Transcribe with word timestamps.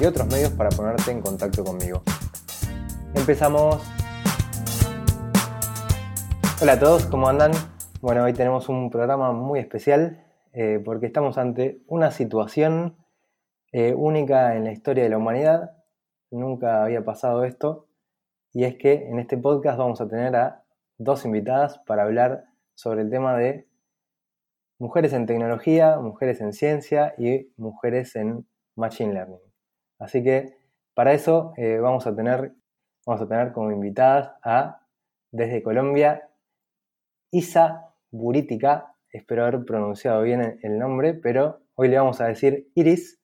y 0.00 0.06
otros 0.06 0.26
medios 0.28 0.50
para 0.52 0.70
ponerte 0.70 1.10
en 1.10 1.20
contacto 1.20 1.62
conmigo. 1.62 2.02
Empezamos. 3.14 3.82
Hola 6.62 6.72
a 6.72 6.78
todos, 6.78 7.04
¿cómo 7.06 7.28
andan? 7.28 7.52
Bueno, 8.00 8.24
hoy 8.24 8.32
tenemos 8.32 8.70
un 8.70 8.90
programa 8.90 9.32
muy 9.32 9.58
especial 9.60 10.24
eh, 10.52 10.80
porque 10.82 11.06
estamos 11.06 11.36
ante 11.36 11.82
una 11.86 12.10
situación 12.12 12.96
eh, 13.72 13.92
única 13.94 14.56
en 14.56 14.64
la 14.64 14.72
historia 14.72 15.04
de 15.04 15.10
la 15.10 15.18
humanidad. 15.18 15.72
Nunca 16.30 16.82
había 16.82 17.04
pasado 17.04 17.44
esto. 17.44 17.86
Y 18.52 18.64
es 18.64 18.76
que 18.76 19.08
en 19.08 19.18
este 19.18 19.36
podcast 19.36 19.78
vamos 19.78 20.00
a 20.00 20.08
tener 20.08 20.34
a 20.34 20.64
dos 20.96 21.24
invitadas 21.24 21.78
para 21.86 22.04
hablar 22.04 22.46
sobre 22.74 23.02
el 23.02 23.10
tema 23.10 23.36
de 23.36 23.68
mujeres 24.78 25.12
en 25.12 25.26
tecnología, 25.26 25.98
mujeres 25.98 26.40
en 26.40 26.52
ciencia 26.54 27.14
y 27.18 27.52
mujeres 27.58 28.16
en 28.16 28.46
machine 28.76 29.12
learning. 29.12 29.49
Así 30.00 30.24
que 30.24 30.54
para 30.94 31.12
eso 31.12 31.52
eh, 31.56 31.78
vamos, 31.78 32.06
a 32.06 32.16
tener, 32.16 32.52
vamos 33.06 33.22
a 33.22 33.28
tener 33.28 33.52
como 33.52 33.70
invitadas 33.70 34.32
a, 34.42 34.80
desde 35.30 35.62
Colombia, 35.62 36.28
Isa 37.30 37.84
Burítica, 38.10 38.94
espero 39.12 39.44
haber 39.44 39.64
pronunciado 39.64 40.22
bien 40.22 40.58
el 40.62 40.78
nombre, 40.78 41.14
pero 41.14 41.60
hoy 41.74 41.88
le 41.88 41.98
vamos 41.98 42.20
a 42.20 42.26
decir 42.26 42.68
Iris. 42.74 43.20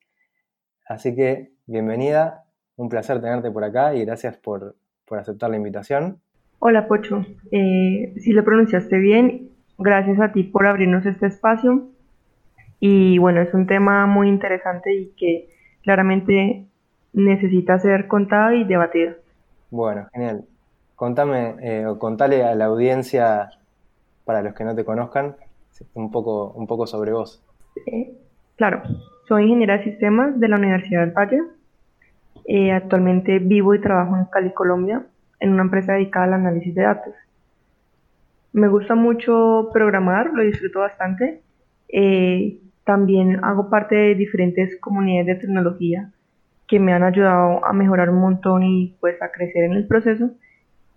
Así 0.86 1.16
que 1.16 1.50
bienvenida, 1.66 2.44
un 2.76 2.88
placer 2.88 3.20
tenerte 3.20 3.50
por 3.50 3.64
acá 3.64 3.94
y 3.94 4.04
gracias 4.04 4.36
por, 4.36 4.76
aceptar 5.10 5.50
la 5.50 5.56
invitación. 5.56 6.20
Hola 6.58 6.86
Pocho, 6.86 7.24
eh, 7.50 8.12
si 8.18 8.32
lo 8.32 8.44
pronunciaste 8.44 8.98
bien, 8.98 9.50
gracias 9.78 10.20
a 10.20 10.32
ti 10.32 10.44
por 10.44 10.66
abrirnos 10.66 11.06
este 11.06 11.26
espacio. 11.26 11.88
Y 12.80 13.18
bueno, 13.18 13.40
es 13.40 13.54
un 13.54 13.66
tema 13.66 14.06
muy 14.06 14.28
interesante 14.28 14.94
y 14.94 15.14
que 15.16 15.55
claramente 15.86 16.66
necesita 17.12 17.78
ser 17.78 18.08
contado 18.08 18.52
y 18.52 18.64
debatido. 18.64 19.14
Bueno, 19.70 20.08
genial. 20.12 20.44
Contame 20.96 21.54
eh, 21.62 21.86
o 21.86 21.96
contale 21.96 22.42
a 22.42 22.56
la 22.56 22.64
audiencia, 22.64 23.50
para 24.24 24.42
los 24.42 24.52
que 24.54 24.64
no 24.64 24.74
te 24.74 24.84
conozcan, 24.84 25.36
un 25.94 26.10
poco, 26.10 26.50
un 26.56 26.66
poco 26.66 26.88
sobre 26.88 27.12
vos. 27.12 27.40
claro, 28.56 28.82
soy 29.28 29.44
ingeniera 29.44 29.78
de 29.78 29.84
sistemas 29.84 30.40
de 30.40 30.48
la 30.48 30.56
Universidad 30.56 31.02
del 31.02 31.12
Valle. 31.12 31.42
Eh, 32.46 32.72
actualmente 32.72 33.38
vivo 33.38 33.72
y 33.72 33.80
trabajo 33.80 34.16
en 34.16 34.24
Cali, 34.24 34.52
Colombia, 34.52 35.06
en 35.38 35.52
una 35.52 35.62
empresa 35.62 35.92
dedicada 35.92 36.26
al 36.26 36.34
análisis 36.34 36.74
de 36.74 36.82
datos. 36.82 37.14
Me 38.52 38.66
gusta 38.66 38.96
mucho 38.96 39.70
programar, 39.72 40.32
lo 40.32 40.42
disfruto 40.42 40.80
bastante. 40.80 41.42
Eh, 41.88 42.58
también 42.86 43.44
hago 43.44 43.68
parte 43.68 43.96
de 43.96 44.14
diferentes 44.14 44.78
comunidades 44.80 45.26
de 45.26 45.34
tecnología 45.46 46.12
que 46.68 46.78
me 46.78 46.92
han 46.92 47.02
ayudado 47.02 47.64
a 47.64 47.72
mejorar 47.72 48.10
un 48.10 48.20
montón 48.20 48.62
y 48.62 48.96
pues 49.00 49.20
a 49.20 49.32
crecer 49.32 49.64
en 49.64 49.72
el 49.72 49.88
proceso. 49.88 50.30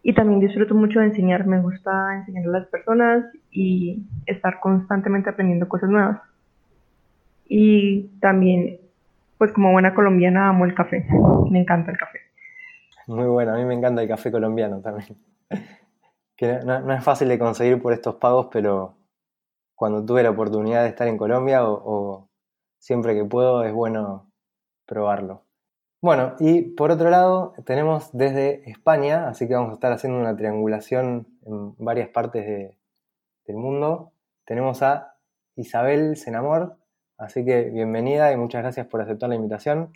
Y 0.04 0.14
también 0.14 0.40
disfruto 0.40 0.76
mucho 0.76 1.00
de 1.00 1.08
enseñar, 1.08 1.48
me 1.48 1.60
gusta 1.60 2.16
enseñar 2.16 2.46
a 2.46 2.60
las 2.60 2.68
personas 2.68 3.26
y 3.52 4.04
estar 4.28 4.60
constantemente 4.60 5.32
aprendiendo 5.32 5.68
cosas 5.68 5.90
nuevas. 5.90 6.22
Y 7.48 8.04
también, 8.22 8.78
pues 9.40 9.52
como 9.52 9.72
buena 9.72 9.96
colombiana, 9.96 10.50
amo 10.50 10.66
el 10.66 10.76
café, 10.76 11.08
me 11.50 11.60
encanta 11.60 11.92
el 11.92 11.98
café. 11.98 12.20
Muy 13.08 13.26
bueno, 13.26 13.56
a 13.56 13.58
mí 13.58 13.66
me 13.66 13.74
encanta 13.74 14.04
el 14.04 14.08
café 14.08 14.32
colombiano 14.32 14.80
también. 14.80 15.18
Que 16.38 16.60
no, 16.64 16.94
es 16.94 17.04
fácil 17.04 17.28
de 17.28 17.38
conseguir 17.38 17.82
por 17.82 17.92
estos 17.92 18.16
pagos, 18.16 18.48
pero 18.50 18.96
cuando 19.80 20.06
tuve 20.06 20.24
la 20.24 20.32
oportunidad 20.32 20.84
de 20.84 20.90
estar 20.90 21.08
en 21.08 21.18
Colombia 21.18 21.62
o, 21.64 22.30
siempre 22.80 23.16
que 23.16 23.24
puedo 23.24 23.64
es 23.64 23.74
bueno 23.74 24.30
probarlo. 24.86 25.46
Bueno, 26.02 26.36
y 26.38 26.64
por 26.64 26.92
otro 26.92 27.10
lado 27.10 27.54
tenemos 27.66 28.10
desde 28.12 28.70
España, 28.70 29.30
así 29.30 29.48
que 29.48 29.54
vamos 29.54 29.72
a 29.72 29.74
estar 29.76 29.94
haciendo 29.94 30.20
una 30.20 30.36
triangulación 30.36 31.28
en 31.46 31.76
varias 31.78 32.10
partes 32.10 32.46
del 33.46 33.56
mundo. 33.56 34.12
Tenemos 34.44 34.84
a 34.84 35.16
Isabel 35.56 36.18
Senamor, 36.18 36.78
así 37.18 37.46
que 37.46 37.70
bienvenida 37.70 38.34
y 38.34 38.38
muchas 38.38 38.64
gracias 38.64 38.86
por 38.86 39.00
aceptar 39.00 39.30
la 39.30 39.36
invitación. 39.36 39.94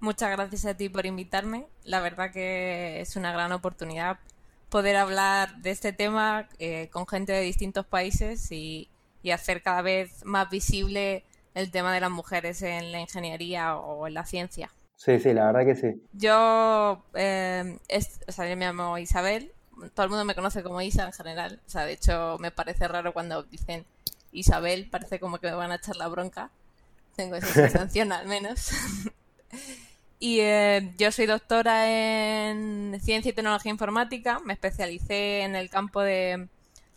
Muchas 0.00 0.30
gracias 0.32 0.66
a 0.66 0.76
ti 0.76 0.90
por 0.90 1.06
invitarme. 1.06 1.66
La 1.84 2.00
verdad 2.00 2.30
que 2.30 3.00
es 3.00 3.16
una 3.16 3.32
gran 3.32 3.52
oportunidad 3.52 4.18
poder 4.70 4.96
hablar 4.96 5.56
de 5.56 5.70
este 5.70 5.92
tema 5.92 6.48
eh, 6.58 6.88
con 6.92 7.06
gente 7.06 7.32
de 7.32 7.42
distintos 7.42 7.84
países 7.84 8.50
y, 8.50 8.88
hacer 9.30 9.62
cada 9.62 9.82
vez 9.82 10.24
más 10.24 10.48
visible 10.48 11.24
el 11.54 11.70
tema 11.70 11.92
de 11.92 12.00
las 12.00 12.10
mujeres 12.10 12.62
en 12.62 12.90
la 12.90 13.00
ingeniería 13.00 13.76
o 13.76 14.06
en 14.06 14.14
la 14.14 14.24
ciencia. 14.24 14.70
Sí, 14.96 15.20
sí, 15.20 15.34
la 15.34 15.52
verdad 15.52 15.66
que 15.66 15.74
sí. 15.74 16.02
Yo, 16.14 17.04
eh, 17.14 17.78
o 18.26 18.32
sea, 18.32 18.48
yo 18.48 18.56
me 18.56 18.64
llamo 18.64 18.96
Isabel, 18.96 19.52
todo 19.94 20.04
el 20.04 20.10
mundo 20.10 20.24
me 20.24 20.34
conoce 20.34 20.62
como 20.62 20.80
Isa 20.80 21.04
en 21.04 21.12
general, 21.12 21.60
o 21.66 21.70
sea, 21.70 21.84
de 21.84 21.92
hecho 21.92 22.38
me 22.38 22.50
parece 22.50 22.88
raro 22.88 23.12
cuando 23.12 23.42
dicen 23.42 23.84
Isabel, 24.32 24.88
parece 24.90 25.20
como 25.20 25.38
que 25.38 25.48
me 25.48 25.54
van 25.54 25.72
a 25.72 25.76
echar 25.76 25.96
la 25.96 26.08
bronca, 26.08 26.50
tengo 27.14 27.36
esa 27.36 27.46
sensación 27.52 28.12
al 28.12 28.26
menos. 28.26 28.70
Y 30.22 30.40
eh, 30.40 30.92
yo 30.98 31.10
soy 31.10 31.24
doctora 31.24 31.88
en 31.88 33.00
Ciencia 33.00 33.30
y 33.30 33.32
Tecnología 33.32 33.72
Informática, 33.72 34.38
me 34.44 34.52
especialicé 34.52 35.40
en 35.40 35.56
el 35.56 35.70
campo 35.70 36.02
de 36.02 36.46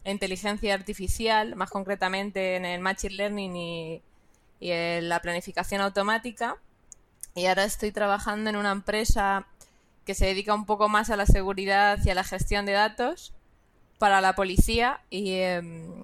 inteligencia 0.03 0.73
artificial, 0.73 1.55
más 1.55 1.69
concretamente 1.69 2.57
en 2.57 2.65
el 2.65 2.81
Machine 2.81 3.15
Learning 3.15 3.55
y, 3.55 4.01
en 4.59 5.07
la 5.07 5.21
planificación 5.21 5.79
automática. 5.79 6.57
Y 7.33 7.45
ahora 7.45 7.63
estoy 7.63 7.93
trabajando 7.93 8.49
en 8.49 8.57
una 8.57 8.73
empresa 8.73 9.47
que 10.05 10.15
se 10.15 10.25
dedica 10.25 10.53
un 10.53 10.65
poco 10.65 10.89
más 10.89 11.09
a 11.09 11.15
la 11.15 11.25
seguridad 11.25 11.99
y 12.03 12.09
a 12.09 12.15
la 12.15 12.25
gestión 12.25 12.65
de 12.65 12.73
datos 12.73 13.33
para 13.99 14.19
la 14.19 14.35
policía 14.35 14.99
y 15.09 15.35
em, 15.35 16.03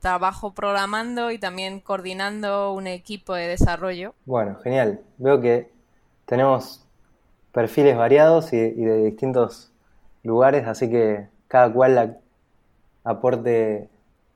trabajo 0.00 0.54
programando 0.54 1.30
y 1.30 1.38
también 1.38 1.78
coordinando 1.78 2.72
un 2.72 2.88
equipo 2.88 3.34
de 3.34 3.46
desarrollo. 3.46 4.12
Bueno, 4.26 4.58
genial. 4.64 5.00
Veo 5.18 5.40
que 5.40 5.77
tenemos 6.28 6.86
perfiles 7.52 7.96
variados 7.96 8.52
y, 8.52 8.58
de 8.58 9.04
distintos 9.04 9.72
lugares, 10.22 10.66
así 10.66 10.90
que 10.90 11.26
cada 11.48 11.72
cual 11.72 12.20
aporte 13.02 13.88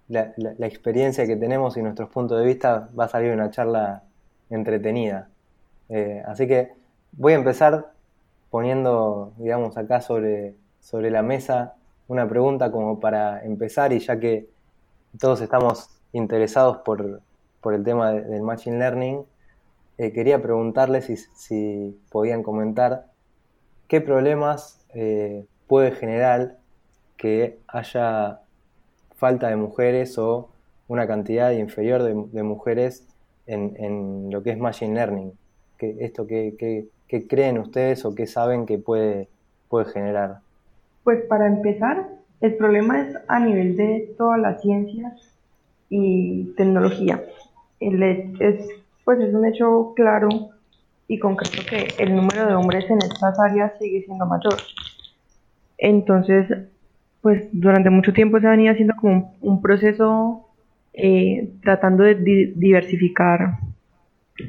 la, 0.09 0.33
experiencia 0.67 1.27
que 1.27 1.37
tenemos 1.37 1.77
y 1.77 1.83
nuestros 1.83 2.09
puntos 2.09 2.41
de 2.41 2.47
vista, 2.47 2.89
va 2.99 3.05
a 3.05 3.09
salir 3.09 3.31
una 3.31 3.51
charla 3.51 4.05
entretenida. 4.49 5.29
Eh, 5.91 6.23
así 6.27 6.49
que 6.49 6.73
voy 7.13 7.35
a 7.35 7.37
empezar 7.37 7.93
poniendo, 8.51 9.35
digamos, 9.37 9.77
acá 9.77 10.01
sobre, 10.01 10.55
sobre 10.81 11.11
la 11.11 11.23
mesa 11.23 11.75
una 12.09 12.27
pregunta 12.27 12.73
como 12.73 13.01
para 13.01 13.45
empezar 13.45 13.93
y 13.93 13.99
ya 13.99 14.19
que 14.19 14.49
todos 15.21 15.43
estamos 15.43 15.91
interesados 16.13 16.79
por, 16.79 17.21
por 17.61 17.75
el 17.75 17.85
tema 17.85 18.13
del 18.13 18.43
Machine 18.43 18.79
Learning, 18.79 19.27
eh, 19.99 20.13
quería 20.13 20.41
preguntarles 20.41 21.29
si, 21.35 22.01
podían 22.11 22.43
comentar 22.43 23.07
qué 23.89 24.01
problemas 24.01 24.85
eh, 24.95 25.45
puede 25.67 25.93
generar 25.93 26.57
que 27.17 27.59
haya 27.69 28.41
falta 29.17 29.49
de 29.49 29.57
mujeres 29.57 30.19
o 30.19 30.49
una 30.89 31.07
cantidad 31.07 31.53
inferior 31.53 32.03
de, 32.03 32.43
mujeres 32.43 33.07
en, 33.47 34.31
lo 34.31 34.43
que 34.43 34.51
es 34.51 34.59
Machine 34.59 34.95
Learning. 34.95 35.33
¿Qué, 35.79 35.97
esto 36.01 36.27
qué, 36.27 36.89
creen 37.29 37.59
ustedes 37.59 38.05
o 38.05 38.15
qué 38.15 38.27
saben 38.27 38.67
que 38.67 38.79
puede, 38.79 39.29
puede 39.69 39.87
generar? 39.87 40.39
Pues 41.05 41.23
para 41.27 41.47
empezar, 41.47 42.09
el 42.41 42.57
problema 42.57 43.01
es 43.01 43.17
a 43.29 43.41
nivel 43.41 43.77
de 43.77 44.15
todas 44.19 44.41
las 44.41 44.61
ciencias 44.63 45.13
y 45.89 46.53
tecnología. 46.57 47.23
El, 47.79 48.03
es 48.03 48.69
pues 49.05 49.21
es 49.21 49.35
un 49.35 49.47
hecho 49.47 49.93
claro 49.95 50.29
y 51.09 51.19
concreto 51.19 51.63
que 51.69 51.89
el 52.03 52.15
número 52.15 52.47
de 52.47 52.55
hombres 52.55 52.89
en 52.89 52.99
estas 52.99 53.39
áreas 53.39 53.73
sigue 53.79 54.03
siendo 54.03 54.27
mayor. 54.27 54.55
Entonces, 55.79 56.47
pues 57.21 57.49
durante 57.53 57.91
mucho 57.91 58.13
tiempo 58.13 58.41
se 58.41 58.47
ha 58.47 58.51
venido 58.51 58.73
haciendo 58.73 58.95
como 58.97 59.35
un, 59.41 59.61
proceso 59.61 60.47
eh, 60.93 61.51
tratando 61.63 62.05
de 62.05 62.15
diversificar 62.55 63.59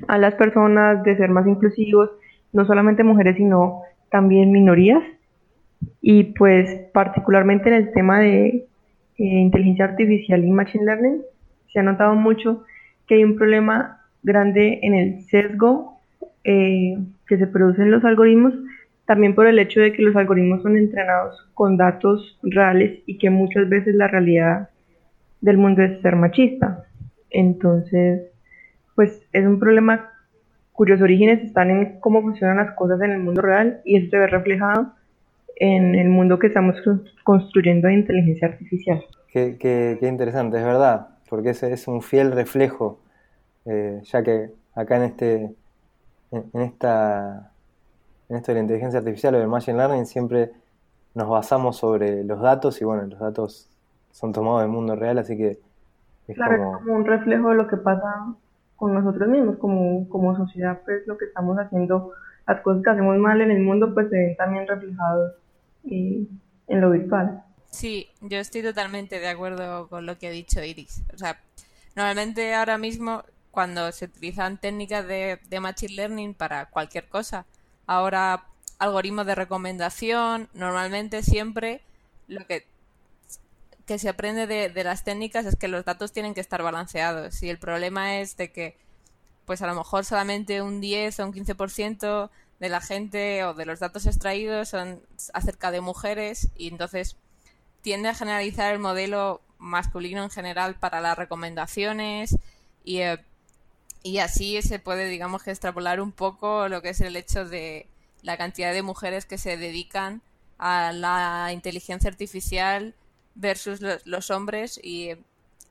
a 0.07 0.17
las 0.17 0.35
personas, 0.35 1.03
de 1.03 1.17
ser 1.17 1.29
más 1.29 1.47
inclusivos, 1.47 2.11
no 2.51 2.65
solamente 2.65 3.03
mujeres, 3.03 3.35
sino 3.37 3.81
también 4.09 4.51
minorías. 4.51 5.03
Y 6.01 6.35
pues 6.35 6.69
particularmente 6.93 7.69
en 7.69 7.75
el 7.75 7.91
tema 7.91 8.19
de 8.19 8.47
eh, 8.47 8.65
inteligencia 9.17 9.85
artificial 9.85 10.43
y 10.43 10.51
machine 10.51 10.85
learning, 10.85 11.21
se 11.71 11.79
ha 11.79 11.83
notado 11.83 12.15
mucho 12.15 12.63
que 13.07 13.15
hay 13.15 13.23
un 13.23 13.35
problema 13.35 14.02
grande 14.23 14.79
en 14.81 14.95
el 14.95 15.21
sesgo 15.23 15.99
eh, 16.43 16.97
que 17.27 17.37
se 17.37 17.47
produce 17.47 17.81
en 17.81 17.91
los 17.91 18.03
algoritmos, 18.03 18.53
también 19.05 19.35
por 19.35 19.47
el 19.47 19.59
hecho 19.59 19.81
de 19.81 19.93
que 19.93 20.01
los 20.01 20.15
algoritmos 20.15 20.61
son 20.63 20.77
entrenados 20.77 21.47
con 21.53 21.77
datos 21.77 22.37
reales 22.41 23.01
y 23.05 23.17
que 23.17 23.29
muchas 23.29 23.69
veces 23.69 23.95
la 23.95 24.07
realidad 24.07 24.69
del 25.41 25.57
mundo 25.57 25.83
es 25.83 26.01
ser 26.01 26.15
machista. 26.15 26.85
Entonces, 27.29 28.23
pues 28.95 29.21
es 29.33 29.45
un 29.45 29.59
problema 29.59 30.09
cuyos 30.71 31.01
orígenes 31.01 31.43
están 31.43 31.69
en 31.69 31.99
cómo 31.99 32.21
funcionan 32.21 32.57
las 32.57 32.75
cosas 32.75 33.01
en 33.01 33.11
el 33.11 33.19
mundo 33.19 33.41
real 33.41 33.81
y 33.85 33.97
eso 33.97 34.09
se 34.09 34.17
ve 34.17 34.27
reflejado 34.27 34.93
en 35.55 35.95
el 35.95 36.09
mundo 36.09 36.39
que 36.39 36.47
estamos 36.47 36.75
construyendo 37.23 37.87
de 37.87 37.93
inteligencia 37.93 38.47
artificial. 38.47 39.03
Qué, 39.31 39.57
qué, 39.59 40.07
interesante, 40.07 40.57
es 40.57 40.63
verdad, 40.63 41.07
porque 41.29 41.51
ese 41.51 41.73
es 41.73 41.87
un 41.87 42.01
fiel 42.01 42.31
reflejo, 42.31 42.99
eh, 43.65 44.01
ya 44.03 44.23
que 44.23 44.51
acá 44.75 44.97
en 44.97 45.03
este 45.03 45.55
en, 46.31 46.61
esta 46.61 47.51
en 48.29 48.35
esto 48.35 48.51
de 48.51 48.55
la 48.55 48.61
inteligencia 48.61 48.99
artificial 48.99 49.35
o 49.35 49.39
del 49.39 49.47
machine 49.47 49.77
learning 49.77 50.05
siempre 50.05 50.51
nos 51.13 51.29
basamos 51.29 51.77
sobre 51.77 52.23
los 52.23 52.41
datos 52.41 52.81
y 52.81 52.85
bueno, 52.85 53.03
los 53.03 53.19
datos 53.19 53.69
son 54.11 54.33
tomados 54.33 54.61
del 54.61 54.69
mundo 54.69 54.95
real, 54.95 55.17
así 55.19 55.37
que 55.37 55.59
es 56.27 56.35
claro, 56.35 56.79
como... 56.79 56.95
un 56.95 57.05
reflejo 57.05 57.49
de 57.49 57.55
lo 57.55 57.67
que 57.67 57.77
pasa 57.77 58.33
con 58.75 58.93
nosotros 58.93 59.29
mismos, 59.29 59.57
como, 59.57 60.07
como 60.09 60.35
sociedad, 60.35 60.81
pues 60.85 61.05
lo 61.05 61.17
que 61.17 61.25
estamos 61.25 61.57
haciendo, 61.57 62.11
las 62.47 62.61
cosas 62.61 62.83
que 62.83 62.89
hacemos 62.89 63.17
mal 63.17 63.41
en 63.41 63.51
el 63.51 63.61
mundo, 63.61 63.93
pues 63.93 64.09
se 64.09 64.17
ven 64.17 64.35
también 64.35 64.67
reflejados 64.67 65.33
en 65.85 66.27
lo 66.67 66.91
virtual. 66.91 67.43
Sí, 67.69 68.07
yo 68.21 68.37
estoy 68.37 68.61
totalmente 68.61 69.19
de 69.19 69.27
acuerdo 69.27 69.87
con 69.87 70.05
lo 70.05 70.17
que 70.17 70.27
ha 70.27 70.31
dicho 70.31 70.63
Iris. 70.63 71.03
O 71.13 71.17
sea, 71.17 71.37
normalmente 71.95 72.53
ahora 72.53 72.77
mismo 72.77 73.23
cuando 73.53 73.89
se 73.93 74.05
utilizan 74.05 74.57
técnicas 74.57 75.07
de, 75.07 75.39
de 75.47 75.59
Machine 75.61 75.93
Learning 75.93 76.33
para 76.33 76.65
cualquier 76.65 77.07
cosa, 77.07 77.45
ahora 77.87 78.45
algoritmos 78.79 79.25
de 79.25 79.35
recomendación, 79.35 80.49
normalmente 80.53 81.23
siempre 81.23 81.81
lo 82.27 82.45
que 82.45 82.65
que 83.85 83.99
se 83.99 84.09
aprende 84.09 84.47
de, 84.47 84.83
las 84.83 85.03
técnicas 85.03 85.45
es 85.45 85.55
que 85.55 85.67
los 85.67 85.85
datos 85.85 86.11
tienen 86.11 86.33
que 86.33 86.41
estar 86.41 86.63
balanceados. 86.63 87.41
Y 87.43 87.49
el 87.49 87.57
problema 87.57 88.19
es 88.19 88.37
de 88.37 88.51
que, 88.51 88.77
pues 89.45 89.61
a 89.61 89.67
lo 89.67 89.75
mejor 89.75 90.05
solamente 90.05 90.61
un 90.61 90.79
10 90.79 91.19
o 91.19 91.25
un 91.25 91.33
15% 91.33 92.29
de 92.59 92.69
la 92.69 92.81
gente 92.81 93.43
o 93.43 93.53
de 93.53 93.65
los 93.65 93.79
datos 93.79 94.05
extraídos 94.05 94.69
son 94.69 95.01
acerca 95.33 95.71
de 95.71 95.81
mujeres 95.81 96.49
y 96.55 96.69
entonces 96.69 97.17
tiende 97.81 98.07
a 98.07 98.13
generalizar 98.13 98.73
el 98.73 98.79
modelo 98.79 99.41
masculino 99.57 100.23
en 100.23 100.29
general 100.29 100.75
para 100.75 101.01
las 101.01 101.17
recomendaciones 101.17 102.37
y, 102.85 102.99
eh, 102.99 103.19
y 104.03 104.17
así 104.17 104.61
se 104.61 104.79
puede, 104.79 105.07
digamos 105.07 105.47
extrapolar 105.47 106.01
un 106.01 106.11
poco 106.11 106.67
lo 106.67 106.81
que 106.81 106.89
es 106.89 107.01
el 107.01 107.15
hecho 107.15 107.45
de 107.45 107.87
la 108.21 108.37
cantidad 108.37 108.73
de 108.73 108.83
mujeres 108.83 109.25
que 109.25 109.37
se 109.37 109.57
dedican 109.57 110.21
a 110.57 110.91
la 110.91 111.51
inteligencia 111.53 112.09
artificial 112.09 112.93
versus 113.35 113.79
los, 114.05 114.29
hombres 114.29 114.79
y, 114.83 115.11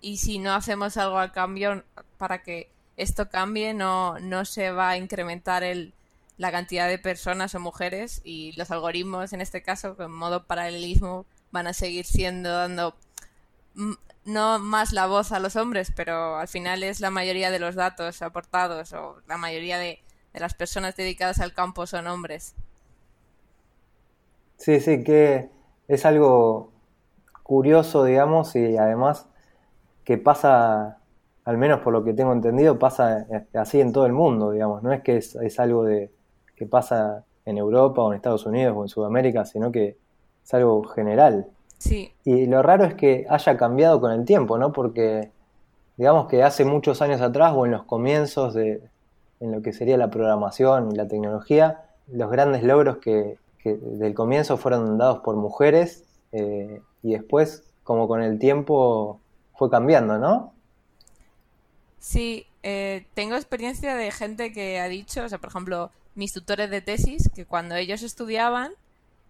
y, 0.00 0.16
si 0.16 0.38
no 0.38 0.54
hacemos 0.54 0.96
algo 0.96 1.18
al 1.18 1.32
cambio 1.32 1.84
para 2.18 2.42
que 2.42 2.70
esto 2.96 3.28
cambie 3.28 3.74
no, 3.74 4.18
no 4.18 4.44
se 4.44 4.70
va 4.70 4.90
a 4.90 4.96
incrementar 4.96 5.62
el, 5.62 5.94
la 6.38 6.50
cantidad 6.50 6.88
de 6.88 6.98
personas 6.98 7.54
o 7.54 7.60
mujeres 7.60 8.20
y 8.24 8.52
los 8.56 8.70
algoritmos 8.70 9.32
en 9.32 9.40
este 9.40 9.62
caso 9.62 9.96
en 9.98 10.10
modo 10.10 10.44
paralelismo 10.44 11.24
van 11.52 11.66
a 11.66 11.72
seguir 11.72 12.04
siendo 12.04 12.50
dando 12.50 12.96
no 14.24 14.58
más 14.58 14.92
la 14.92 15.06
voz 15.06 15.32
a 15.32 15.38
los 15.38 15.56
hombres 15.56 15.92
pero 15.94 16.36
al 16.36 16.48
final 16.48 16.82
es 16.82 17.00
la 17.00 17.10
mayoría 17.10 17.50
de 17.50 17.58
los 17.58 17.74
datos 17.74 18.22
aportados 18.22 18.92
o 18.92 19.16
la 19.26 19.36
mayoría 19.36 19.78
de, 19.78 20.00
las 20.34 20.54
personas 20.54 20.96
dedicadas 20.96 21.40
al 21.40 21.52
campo 21.52 21.86
son 21.86 22.06
hombres 22.06 22.54
sí 24.56 24.80
sí 24.80 25.04
que 25.04 25.50
es 25.88 26.06
algo 26.06 26.72
curioso, 27.42 28.04
digamos, 28.04 28.56
y 28.56 28.78
además 28.78 29.28
que 30.04 30.18
pasa, 30.18 30.98
al 31.44 31.58
menos 31.58 31.80
por 31.80 31.92
lo 31.92 32.02
que 32.04 32.14
tengo 32.14 32.32
entendido, 32.32 32.78
pasa 32.78 33.26
eh, 33.30 33.44
así 33.54 33.80
en 33.80 33.92
todo 33.92 34.06
el 34.06 34.12
mundo, 34.12 34.52
digamos. 34.52 34.82
No 34.82 34.92
es 34.92 35.02
que 35.02 35.16
es, 35.18 35.60
algo 35.60 35.84
de, 35.84 36.10
que 36.56 36.66
pasa 36.66 37.24
en 37.44 37.58
Europa 37.58 38.02
o 38.02 38.10
en 38.10 38.16
Estados 38.16 38.46
Unidos 38.46 38.74
o 38.76 38.82
en 38.82 38.88
Sudamérica, 38.88 39.44
sino 39.44 39.70
que 39.70 39.98
es 40.42 40.54
algo 40.54 40.82
general. 40.84 41.46
Sí. 41.82 42.12
Y 42.24 42.46
lo 42.46 42.62
raro 42.62 42.84
es 42.84 42.94
que 42.94 43.26
haya 43.28 43.56
cambiado 43.56 44.00
con 44.00 44.12
el 44.12 44.24
tiempo, 44.24 44.56
¿no? 44.56 44.70
Porque 44.70 45.32
digamos 45.96 46.28
que 46.28 46.44
hace 46.44 46.64
muchos 46.64 47.02
años 47.02 47.20
atrás 47.20 47.54
o 47.56 47.66
en 47.66 47.72
los 47.72 47.82
comienzos 47.82 48.54
de 48.54 48.80
en 49.40 49.50
lo 49.50 49.62
que 49.62 49.72
sería 49.72 49.96
la 49.96 50.08
programación 50.08 50.92
y 50.92 50.94
la 50.94 51.08
tecnología, 51.08 51.82
los 52.06 52.30
grandes 52.30 52.62
logros 52.62 52.98
que, 52.98 53.36
que 53.58 53.74
del 53.74 54.14
comienzo 54.14 54.56
fueron 54.56 54.96
dados 54.96 55.18
por 55.24 55.34
mujeres 55.34 56.04
eh, 56.30 56.80
y 57.02 57.14
después, 57.14 57.64
como 57.82 58.06
con 58.06 58.22
el 58.22 58.38
tiempo, 58.38 59.20
fue 59.56 59.68
cambiando, 59.68 60.18
¿no? 60.18 60.54
Sí, 61.98 62.46
eh, 62.62 63.06
tengo 63.14 63.34
experiencia 63.34 63.96
de 63.96 64.12
gente 64.12 64.52
que 64.52 64.78
ha 64.78 64.86
dicho, 64.86 65.24
o 65.24 65.28
sea, 65.28 65.38
por 65.38 65.50
ejemplo, 65.50 65.90
mis 66.14 66.32
tutores 66.32 66.70
de 66.70 66.80
tesis, 66.80 67.28
que 67.34 67.44
cuando 67.44 67.74
ellos 67.74 68.04
estudiaban, 68.04 68.70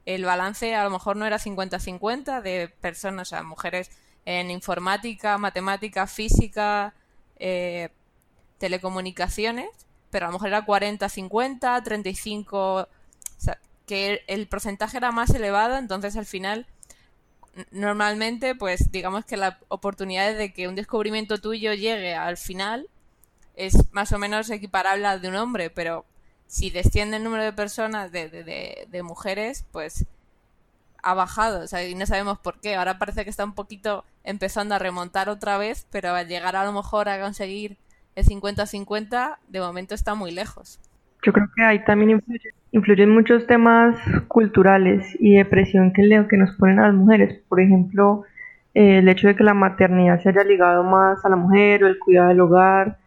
el 0.06 0.25
balance 0.25 0.75
a 0.75 0.84
lo 0.84 0.90
mejor 0.90 1.16
no 1.16 1.26
era 1.26 1.38
50-50 1.38 2.43
de 2.43 2.69
personas, 2.81 3.28
o 3.28 3.31
sea, 3.31 3.43
mujeres 3.43 3.90
en 4.25 4.50
informática, 4.50 5.38
matemática, 5.38 6.06
física, 6.06 6.94
eh, 7.38 7.90
telecomunicaciones, 8.58 9.69
pero 10.10 10.26
a 10.26 10.28
lo 10.28 10.34
mejor 10.34 10.49
era 10.49 10.66
40-50, 10.66 11.82
35, 11.82 12.58
o 12.58 12.88
sea, 13.36 13.58
que 13.86 14.22
el 14.27 14.46
porcentaje 14.48 14.96
era 14.96 15.12
más 15.12 15.31
elevado, 15.31 15.77
entonces 15.77 16.17
al 16.17 16.27
final 16.27 16.67
normalmente, 17.70 18.55
pues 18.55 18.91
digamos 18.91 19.24
que 19.24 19.36
la 19.36 19.58
oportunidad 19.69 20.34
de 20.34 20.53
que 20.53 20.69
un 20.69 20.74
descubrimiento 20.74 21.38
tuyo 21.38 21.74
llegue 21.74 22.15
al 22.15 22.36
final 22.36 22.88
es 23.55 23.93
más 23.93 24.12
o 24.12 24.19
menos 24.19 24.48
equiparable 24.50 25.06
al 25.06 25.20
de 25.20 25.29
un 25.29 25.36
hombre, 25.36 25.70
pero 25.70 26.06
si 26.53 26.69
desciende 26.69 27.17
el 27.17 27.25
número 27.25 27.44
de 27.44 27.55
personas, 27.55 28.13
de, 28.13 28.29
de, 28.29 28.87
de, 28.87 29.03
mujeres, 29.03 29.65
pues 29.73 30.05
ha 31.03 31.15
bajado, 31.15 31.65
o 31.65 31.67
sea, 31.67 31.89
y 31.89 31.94
no 31.94 32.05
sabemos 32.05 32.39
por 32.39 32.61
qué. 32.61 32.75
Ahora 32.75 32.99
parece 32.99 33.25
que 33.25 33.31
está 33.31 33.43
un 33.43 33.55
poquito 33.55 34.05
empezando 34.23 34.75
a 34.75 34.79
remontar 34.79 35.31
otra 35.31 35.56
vez, 35.56 35.87
pero 35.91 36.11
al 36.11 36.29
llegar 36.29 36.55
a 36.55 36.67
lo 36.67 36.73
mejor 36.73 37.09
a 37.09 37.19
conseguir 37.19 37.79
el 38.17 38.27
50-50, 38.27 39.39
de 39.49 39.61
momento 39.61 39.94
está 39.94 40.15
muy 40.15 40.31
lejos. 40.31 40.79
Yo 41.23 41.32
creo 41.32 41.49
que 41.56 41.63
ahí 41.65 41.82
también 41.87 42.23
influyen 42.71 43.09
muchos 43.09 43.47
temas 43.47 43.97
culturales 44.29 45.06
y 45.21 45.37
de 45.37 45.47
presión 45.47 45.94
que, 45.94 46.03
que 46.29 46.37
nos 46.37 46.55
ponen 46.59 46.81
a 46.81 46.89
las 46.89 46.94
mujeres. 46.94 47.41
Por 47.49 47.63
ejemplo, 47.63 48.25
eh, 48.75 48.99
el 48.99 49.09
hecho 49.09 49.27
de 49.27 49.37
que 49.37 49.43
la 49.43 49.55
maternidad 49.55 50.21
se 50.21 50.29
haya 50.29 50.44
ligado 50.44 50.85
más 50.85 51.25
a 51.25 51.31
la 51.31 51.37
mujer 51.37 51.82
o 51.82 51.87
el 51.87 51.99
cuidado 51.99 52.29
del 52.29 52.41
hogar, 52.41 52.99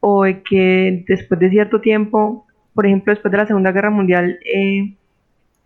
o 0.00 0.24
de 0.24 0.42
que 0.42 1.04
después 1.06 1.38
de 1.38 1.50
cierto 1.50 1.82
tiempo, 1.82 2.46
por 2.74 2.86
ejemplo, 2.86 3.12
después 3.12 3.30
de 3.32 3.38
la 3.38 3.46
Segunda 3.46 3.72
Guerra 3.72 3.90
Mundial, 3.90 4.38
eh, 4.44 4.96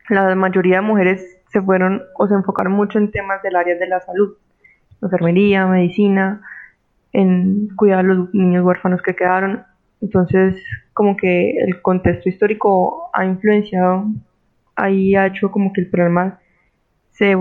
la 0.08 0.34
mayoría 0.34 0.76
de 0.76 0.82
mujeres 0.82 1.38
se 1.48 1.62
fueron 1.62 2.02
o 2.16 2.26
se 2.28 2.34
enfocaron 2.34 2.72
mucho 2.72 2.98
en 2.98 3.10
temas 3.10 3.42
del 3.42 3.56
área 3.56 3.76
de 3.76 3.88
la 3.88 4.00
salud, 4.00 4.36
enfermería, 5.02 5.66
medicina, 5.66 6.42
en 7.12 7.68
cuidar 7.76 8.00
a 8.00 8.02
los 8.02 8.34
niños 8.34 8.64
huérfanos 8.64 9.02
que 9.02 9.16
quedaron. 9.16 9.64
Entonces, 10.00 10.62
como 10.92 11.16
que 11.16 11.58
el 11.58 11.80
contexto 11.82 12.28
histórico 12.28 13.10
ha 13.12 13.24
influenciado, 13.24 14.06
ahí 14.76 15.14
ha 15.16 15.26
hecho 15.26 15.50
como 15.50 15.72
que 15.72 15.80
el 15.80 15.90
problema 15.90 16.38
se, 17.10 17.36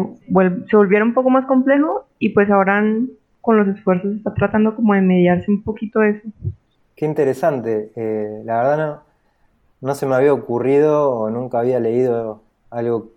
se 0.69 0.75
volviera 0.75 1.05
un 1.05 1.13
poco 1.13 1.29
más 1.29 1.45
complejo 1.45 2.07
y 2.19 2.29
pues 2.29 2.50
ahora 2.50 2.83
con 3.41 3.57
los 3.57 3.67
esfuerzos 3.67 4.15
está 4.15 4.33
tratando 4.33 4.75
como 4.75 4.93
de 4.93 5.01
mediarse 5.01 5.51
un 5.51 5.63
poquito 5.63 6.01
eso. 6.01 6.27
Qué 6.95 7.05
interesante, 7.05 7.91
eh, 7.95 8.41
la 8.43 8.57
verdad 8.57 8.77
no, 8.77 9.06
no 9.81 9.96
se 9.96 10.05
me 10.05 10.15
había 10.15 10.34
ocurrido 10.34 11.12
o 11.12 11.29
nunca 11.29 11.60
había 11.60 11.79
leído 11.79 12.41
algo 12.69 13.12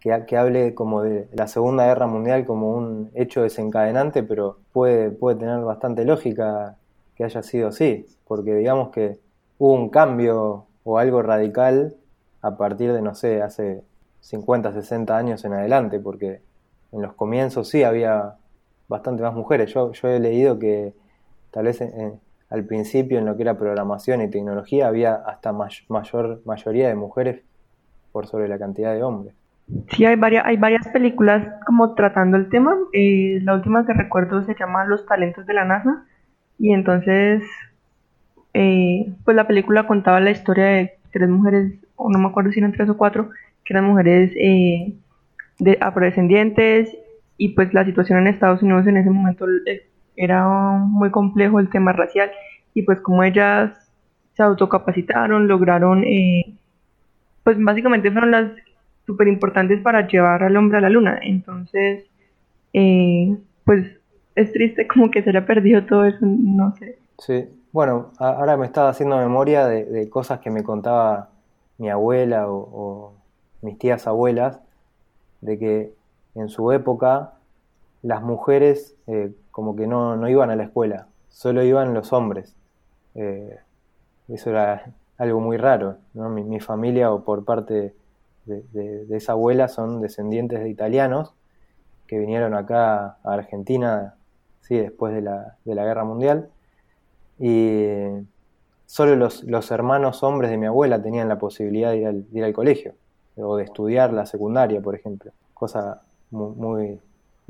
que, 0.00 0.36
hable 0.36 0.74
como 0.74 1.02
de 1.02 1.28
la 1.32 1.46
Segunda 1.46 1.86
Guerra 1.86 2.06
Mundial 2.06 2.46
como 2.46 2.74
un 2.74 3.10
hecho 3.14 3.42
desencadenante, 3.42 4.22
pero 4.22 4.58
puede, 4.72 5.10
puede 5.10 5.38
tener 5.38 5.60
bastante 5.60 6.04
lógica 6.04 6.76
que 7.16 7.24
haya 7.24 7.42
sido 7.42 7.68
así, 7.68 8.06
porque 8.26 8.54
digamos 8.54 8.90
que 8.90 9.18
hubo 9.58 9.74
un 9.74 9.90
cambio 9.90 10.64
o 10.84 10.98
algo 10.98 11.20
radical 11.20 11.96
a 12.40 12.56
partir 12.56 12.94
de, 12.94 13.02
no 13.02 13.14
sé, 13.14 13.42
hace 13.42 13.82
50, 14.20 14.72
60 14.72 15.16
años 15.16 15.44
en 15.44 15.52
adelante, 15.52 16.00
porque 16.00 16.40
en 16.92 17.02
los 17.02 17.12
comienzos 17.12 17.68
sí 17.68 17.82
había 17.82 18.36
bastante 18.88 19.22
más 19.22 19.34
mujeres. 19.34 19.72
Yo, 19.74 19.92
yo 19.92 20.08
he 20.08 20.18
leído 20.18 20.58
que 20.58 20.94
tal 21.50 21.64
vez 21.66 21.82
al 22.50 22.64
principio 22.64 23.18
en 23.18 23.26
lo 23.26 23.36
que 23.36 23.42
era 23.42 23.56
programación 23.56 24.20
y 24.22 24.28
tecnología 24.28 24.88
había 24.88 25.14
hasta 25.14 25.52
mayor 25.52 26.42
mayoría 26.44 26.88
de 26.88 26.94
mujeres 26.96 27.42
por 28.12 28.26
sobre 28.26 28.48
la 28.48 28.58
cantidad 28.58 28.92
de 28.92 29.02
hombres. 29.02 29.34
Sí, 29.92 30.04
hay 30.04 30.16
varias, 30.16 30.44
hay 30.44 30.56
varias 30.56 30.88
películas 30.88 31.46
como 31.64 31.94
tratando 31.94 32.36
el 32.36 32.48
tema. 32.48 32.76
Eh, 32.92 33.38
la 33.42 33.54
última 33.54 33.86
que 33.86 33.92
recuerdo 33.92 34.42
se 34.44 34.56
llama 34.58 34.84
Los 34.84 35.06
talentos 35.06 35.46
de 35.46 35.54
la 35.54 35.64
NASA. 35.64 36.04
Y 36.58 36.72
entonces, 36.72 37.44
eh, 38.52 39.12
pues 39.24 39.36
la 39.36 39.46
película 39.46 39.86
contaba 39.86 40.20
la 40.20 40.32
historia 40.32 40.66
de 40.66 40.94
tres 41.12 41.28
mujeres, 41.28 41.72
o 41.94 42.10
no 42.10 42.18
me 42.18 42.28
acuerdo 42.28 42.50
si 42.50 42.58
eran 42.58 42.72
tres 42.72 42.88
o 42.88 42.96
cuatro, 42.96 43.30
que 43.64 43.72
eran 43.72 43.84
mujeres 43.84 44.32
eh, 44.36 44.94
de 45.60 45.78
afrodescendientes. 45.80 46.96
Y 47.36 47.50
pues 47.50 47.72
la 47.72 47.84
situación 47.84 48.18
en 48.18 48.26
Estados 48.26 48.62
Unidos 48.62 48.88
en 48.88 48.96
ese 48.96 49.08
momento 49.08 49.46
era 50.16 50.46
muy 50.46 51.10
complejo 51.10 51.60
el 51.60 51.70
tema 51.70 51.92
racial. 51.92 52.30
Y 52.74 52.82
pues 52.82 53.00
como 53.00 53.22
ellas 53.22 53.90
se 54.34 54.42
autocapacitaron, 54.42 55.48
lograron, 55.48 56.04
pues 57.44 57.56
básicamente 57.62 58.10
fueron 58.10 58.30
las 58.30 58.52
súper 59.06 59.28
importantes 59.28 59.80
para 59.80 60.06
llevar 60.06 60.42
al 60.42 60.56
hombre 60.56 60.78
a 60.78 60.80
la 60.80 60.90
luna. 60.90 61.18
Entonces, 61.22 62.04
eh, 62.72 63.36
pues 63.64 63.86
es 64.34 64.52
triste 64.52 64.86
como 64.86 65.10
que 65.10 65.22
se 65.22 65.30
haya 65.30 65.46
perdido 65.46 65.84
todo 65.84 66.04
eso, 66.04 66.18
no 66.22 66.74
sé. 66.76 66.98
Sí, 67.18 67.48
bueno, 67.72 68.12
ahora 68.18 68.56
me 68.56 68.66
estaba 68.66 68.88
haciendo 68.88 69.16
memoria 69.16 69.66
de, 69.66 70.08
cosas 70.08 70.40
que 70.40 70.50
me 70.50 70.62
contaba 70.62 71.30
mi 71.78 71.90
abuela 71.90 72.46
o, 72.48 73.14
mis 73.62 73.78
tías 73.78 74.06
abuelas, 74.06 74.60
de 75.40 75.58
que 75.58 75.92
en 76.34 76.48
su 76.48 76.72
época 76.72 77.34
las 78.02 78.22
mujeres 78.22 78.96
eh, 79.06 79.32
como 79.50 79.76
que 79.76 79.86
no, 79.86 80.16
no, 80.16 80.28
iban 80.28 80.50
a 80.50 80.56
la 80.56 80.64
escuela, 80.64 81.06
solo 81.28 81.62
iban 81.62 81.94
los 81.94 82.12
hombres. 82.12 82.54
Eh, 83.14 83.58
eso 84.28 84.50
era 84.50 84.92
algo 85.18 85.40
muy 85.40 85.56
raro, 85.56 85.96
¿no? 86.14 86.28
mi, 86.30 86.44
mi 86.44 86.60
familia 86.60 87.12
o 87.12 87.24
por 87.24 87.44
parte 87.44 87.94
de, 88.46 89.06
esa 89.10 89.32
abuela 89.32 89.68
son 89.68 90.00
descendientes 90.00 90.60
de 90.60 90.70
italianos 90.70 91.34
que 92.06 92.18
vinieron 92.18 92.54
acá 92.54 93.18
a 93.22 93.34
Argentina 93.34 94.14
sí, 94.62 94.76
después 94.76 95.14
de 95.14 95.22
la, 95.22 95.56
de 95.64 95.74
la 95.74 95.84
Guerra 95.84 96.04
Mundial. 96.04 96.48
Y 97.38 98.06
solo 98.86 99.14
los, 99.16 99.44
los, 99.44 99.70
hermanos 99.70 100.22
hombres 100.22 100.50
de 100.50 100.56
mi 100.56 100.66
abuela 100.66 101.00
tenían 101.00 101.28
la 101.28 101.38
posibilidad 101.38 101.90
de 101.90 101.98
ir, 101.98 102.06
al, 102.06 102.26
ir 102.32 102.44
al 102.44 102.52
colegio 102.52 102.94
o 103.36 103.56
de 103.56 103.64
estudiar 103.64 104.12
la 104.12 104.26
secundaria, 104.26 104.80
por 104.80 104.94
ejemplo. 104.94 105.32
Cosa 105.54 106.02
muy 106.30 106.98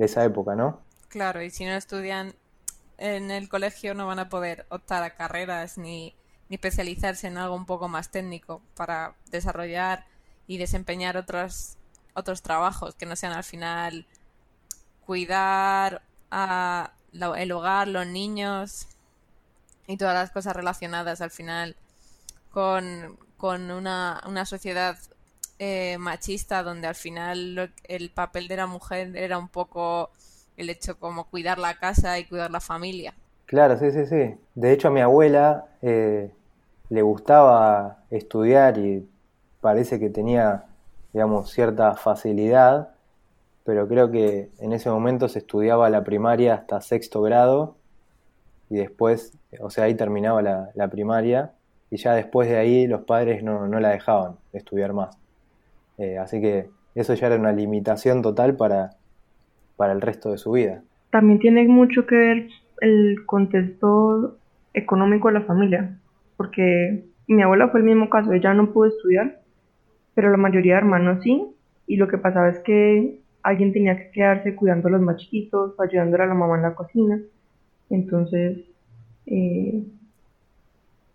de 0.01 0.07
esa 0.07 0.25
época, 0.25 0.57
¿no? 0.57 0.81
Claro, 1.09 1.43
y 1.43 1.51
si 1.51 1.67
no 1.67 1.73
estudian 1.73 2.35
en 2.97 3.31
el 3.31 3.49
colegio 3.49 3.95
no 3.95 4.07
van 4.07 4.19
a 4.19 4.29
poder 4.29 4.67
optar 4.71 5.03
a 5.03 5.15
carreras 5.15 5.77
ni, 5.77 6.15
ni 6.49 6.55
especializarse 6.57 7.27
en 7.27 7.37
algo 7.37 7.55
un 7.55 7.67
poco 7.67 7.87
más 7.87 8.11
técnico 8.11 8.63
para 8.75 9.15
desarrollar 9.31 10.07
y 10.47 10.57
desempeñar 10.57 11.17
otros, 11.17 11.77
otros 12.15 12.43
trabajos 12.43 12.95
que 12.95 13.07
no 13.07 13.15
sean 13.15 13.33
al 13.33 13.45
final 13.45 14.07
cuidar 15.05 16.03
el 17.37 17.53
hogar, 17.53 17.89
los 17.89 18.07
niños 18.07 18.89
y 19.87 19.97
todas 19.99 20.15
las 20.15 20.31
cosas 20.31 20.57
relacionadas 20.57 21.21
al 21.21 21.31
final 21.31 21.77
con, 22.51 23.19
una, 23.39 24.23
una, 24.27 24.47
sociedad 24.47 24.99
eh, 25.63 25.99
machista 25.99 26.63
donde 26.63 26.87
al 26.87 26.95
final 26.95 27.71
el 27.85 28.11
papel 28.11 28.49
de 28.49 28.57
la 28.57 28.67
mujer 28.67 29.15
era 29.15 29.37
un 29.37 29.49
poco 29.49 30.09
el 30.57 30.71
hecho 30.71 30.99
como 30.99 31.25
cuidar 31.25 31.59
la 31.59 31.75
casa 31.75 32.19
y 32.19 32.25
cuidar 32.25 32.51
la 32.51 32.61
familia. 32.61 33.13
Claro, 33.45 33.79
sí, 33.79 33.93
sí, 33.93 34.07
sí. 34.07 34.37
De 34.55 34.73
hecho 34.73 34.89
a 34.89 34.91
mi 34.91 35.03
abuela 35.03 35.67
eh, 35.83 36.31
le 36.89 37.03
gustaba 37.03 37.99
estudiar 38.11 38.79
y 38.79 39.07
parece 39.61 40.01
que 40.01 40.09
tenía, 40.09 40.65
digamos, 41.13 41.51
cierta 41.51 41.95
facilidad, 41.95 42.95
pero 43.65 43.87
creo 43.87 44.11
que 44.11 44.49
en 44.61 44.73
ese 44.73 44.89
momento 44.89 45.29
se 45.29 45.41
estudiaba 45.41 45.91
la 45.91 46.05
primaria 46.05 46.55
hasta 46.55 46.81
sexto 46.81 47.21
grado 47.21 47.77
y 48.71 48.77
después, 48.77 49.35
o 49.61 49.69
sea, 49.69 49.85
ahí 49.85 49.95
terminaba 49.95 50.41
la, 50.41 50.89
primaria 50.89 51.53
y 51.91 51.99
ya 51.99 52.15
después 52.15 52.49
de 52.49 52.57
ahí 52.57 52.87
los 52.87 53.03
padres 53.03 53.43
no, 53.43 53.67
no 53.67 53.79
la 53.79 53.91
dejaban 53.91 54.37
estudiar 54.55 54.95
más. 54.95 55.21
Eh, 56.01 56.19
así 56.19 56.41
que 56.41 56.69
eso 56.95 57.15
ya 57.15 57.29
era 57.29 57.37
una 57.37 57.53
limitación 57.53 58.23
total 58.23 58.57
para, 58.57 58.91
para 59.77 59.93
el 59.93 60.01
resto 60.01 60.33
de 60.33 60.39
su 60.39 60.53
vida. 60.53 60.83
También 61.11 61.39
tiene 61.39 61.69
mucho 61.69 62.07
que 62.07 62.17
ver 62.17 62.49
el 62.81 63.25
contexto 63.27 64.37
económico 64.75 65.29
de 65.29 65.35
la 65.35 65.43
familia, 65.43 65.97
porque 66.37 67.05
mi 67.29 67.43
abuela 67.43 67.69
fue 67.69 67.81
el 67.81 67.87
mismo 67.87 68.09
caso, 68.11 68.33
ella 68.33 68.55
no 68.55 68.73
pudo 68.73 68.89
estudiar 68.89 69.41
pero 70.15 70.31
la 70.31 70.37
mayoría 70.37 70.75
de 70.75 70.79
hermanos 70.81 71.23
sí, 71.23 71.47
y 71.87 71.97
lo 71.97 72.09
que 72.09 72.19
pasaba 72.19 72.51
es 72.51 72.59
que 72.61 73.21
alguien 73.43 73.73
tenía 73.73 73.97
que 73.97 74.11
quedarse 74.11 74.55
cuidando 74.55 74.89
a 74.89 74.91
los 74.91 75.01
más 75.01 75.17
chiquitos, 75.17 75.79
ayudándole 75.81 76.25
a 76.25 76.27
la 76.27 76.35
mamá 76.35 76.57
en 76.57 76.63
la 76.63 76.75
cocina, 76.75 77.21
entonces, 77.89 78.59
eh, 79.27 79.83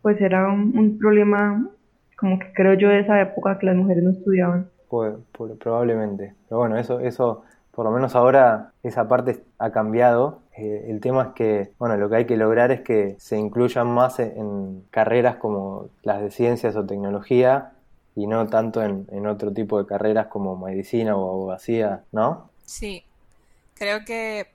pues 0.01 0.19
era 0.19 0.47
un, 0.51 0.97
problema, 0.97 1.69
como 2.17 2.39
que 2.39 2.51
creo 2.53 2.73
yo 2.73 2.89
de 2.89 3.01
esa 3.01 3.21
época 3.21 3.59
que 3.59 3.67
las 3.67 3.75
mujeres 3.75 4.03
no 4.03 4.11
estudiaban. 4.11 4.69
Pues, 4.89 5.15
probablemente, 5.59 6.35
pero 6.47 6.59
bueno, 6.59 6.77
eso, 6.77 6.99
eso, 6.99 7.43
por 7.71 7.85
lo 7.85 7.91
menos 7.91 8.15
ahora 8.15 8.71
esa 8.83 9.07
parte 9.07 9.43
ha 9.57 9.71
cambiado. 9.71 10.41
Eh, 10.55 10.85
el 10.89 11.01
tema 11.01 11.23
es 11.23 11.29
que, 11.33 11.71
bueno, 11.79 11.97
lo 11.97 12.09
que 12.09 12.17
hay 12.17 12.25
que 12.25 12.37
lograr 12.37 12.71
es 12.71 12.81
que 12.81 13.15
se 13.19 13.37
incluyan 13.37 13.87
más 13.87 14.19
en 14.19 14.85
carreras 14.91 15.37
como 15.37 15.89
las 16.03 16.21
de 16.21 16.31
ciencias 16.31 16.75
o 16.75 16.85
tecnología 16.85 17.73
y 18.15 18.27
no 18.27 18.47
tanto 18.47 18.81
en, 18.81 19.27
otro 19.27 19.51
tipo 19.51 19.77
de 19.77 19.85
carreras 19.85 20.27
como 20.27 20.55
medicina 20.55 21.15
o 21.17 21.29
abogacía, 21.29 22.03
¿no? 22.11 22.49
Sí, 22.63 23.03
creo 23.75 24.05
que 24.05 24.47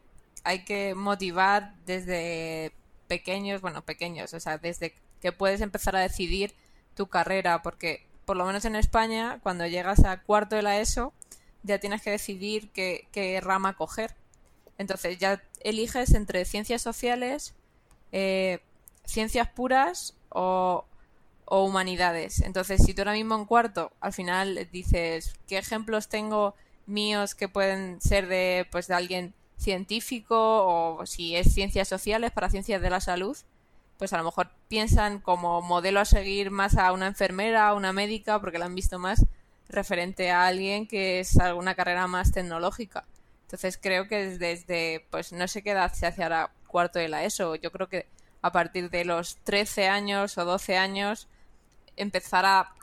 hay 0.45 0.65
que 0.65 0.95
motivar 0.95 1.75
desde 1.85 2.73
pequeños, 3.07 3.61
bueno, 3.61 3.83
pequeños, 3.83 4.33
o 4.33 4.41
sea, 4.41 4.57
desde 4.57 4.95
que 5.21 5.33
puedes 5.33 5.61
empezar 5.61 5.95
a 5.95 6.01
decidir 6.01 6.55
tu 6.95 7.07
carrera, 7.07 7.63
porque 7.63 8.07
por 8.31 8.37
lo 8.37 8.47
menos 8.47 8.65
en 8.65 8.77
España, 8.77 9.41
cuando 9.43 9.67
llegas 9.67 10.05
a 10.05 10.23
cuarto 10.23 10.55
de 10.55 10.63
la 10.63 10.79
ESO, 10.79 11.13
ya 11.65 11.81
tienes 11.81 12.01
que 12.01 12.13
decidir 12.13 12.71
qué, 12.71 13.09
qué 13.11 13.41
rama 13.41 13.75
coger. 13.75 14.15
Entonces 14.79 15.19
ya 15.19 15.43
eliges 15.65 16.15
entre 16.15 16.45
ciencias 16.45 16.81
sociales, 16.81 17.55
eh, 18.13 18.61
ciencias 19.05 19.49
puras 19.49 20.15
o, 20.29 20.85
o 21.45 21.65
humanidades. 21.65 22.41
Entonces, 22.43 22.81
si 22.85 22.95
tú 22.95 23.01
ahora 23.01 23.15
mismo 23.15 23.35
en 23.35 23.47
cuarto, 23.47 23.91
al 24.01 24.13
final 24.13 24.69
dices, 24.71 25.35
¿qué 25.49 25.59
ejemplos 25.59 26.07
tengo 26.07 26.55
míos 26.87 27.35
que 27.35 27.49
pueden 27.49 28.01
ser 28.01 28.29
de, 28.29 28.65
pues, 28.71 28.87
de 28.87 28.95
alguien 28.95 29.35
científico 29.59 30.37
o 30.39 31.05
si 31.05 31.35
es 31.35 31.53
ciencias 31.53 31.89
sociales 31.89 32.31
para 32.31 32.49
ciencias 32.49 32.81
de 32.81 32.91
la 32.91 33.01
salud? 33.01 33.37
Pues 34.01 34.15
a 34.15 34.17
lo 34.17 34.25
mejor 34.25 34.49
piensan 34.69 35.21
como 35.21 35.61
modelo 35.61 36.01
a 36.01 36.07
seguir 36.07 36.51
más 36.51 36.79
a 36.79 36.91
una 36.93 37.07
enfermera, 37.07 37.69
a 37.69 37.75
una 37.75 37.93
médica, 37.93 38.41
porque 38.41 38.59
la 38.59 38.65
han 38.65 38.75
visto 38.75 38.99
más 38.99 39.27
referente 39.69 40.31
a 40.31 40.47
alguien 40.47 40.89
que 40.89 41.21
es 41.21 41.39
alguna 41.39 41.75
carrera 41.75 42.07
más 42.07 42.33
tecnológica. 42.33 43.05
Entonces 43.43 43.79
creo 43.79 44.09
que 44.09 44.39
desde, 44.39 45.07
pues 45.11 45.35
no 45.35 45.47
sé 45.47 45.61
qué 45.61 45.73
edad 45.73 45.93
se 45.93 46.07
hace 46.07 46.23
ahora 46.23 46.51
cuarto 46.67 46.99
de 46.99 47.11
la 47.11 47.25
ESO. 47.25 47.57
Yo 47.57 47.71
creo 47.71 47.91
que 47.91 48.07
a 48.41 48.51
partir 48.51 48.89
de 48.89 49.05
los 49.05 49.37
13 49.45 49.89
años 49.89 50.39
o 50.39 50.47
12 50.47 50.79
años 50.79 51.29
empezar 51.95 52.47
a, 52.47 52.75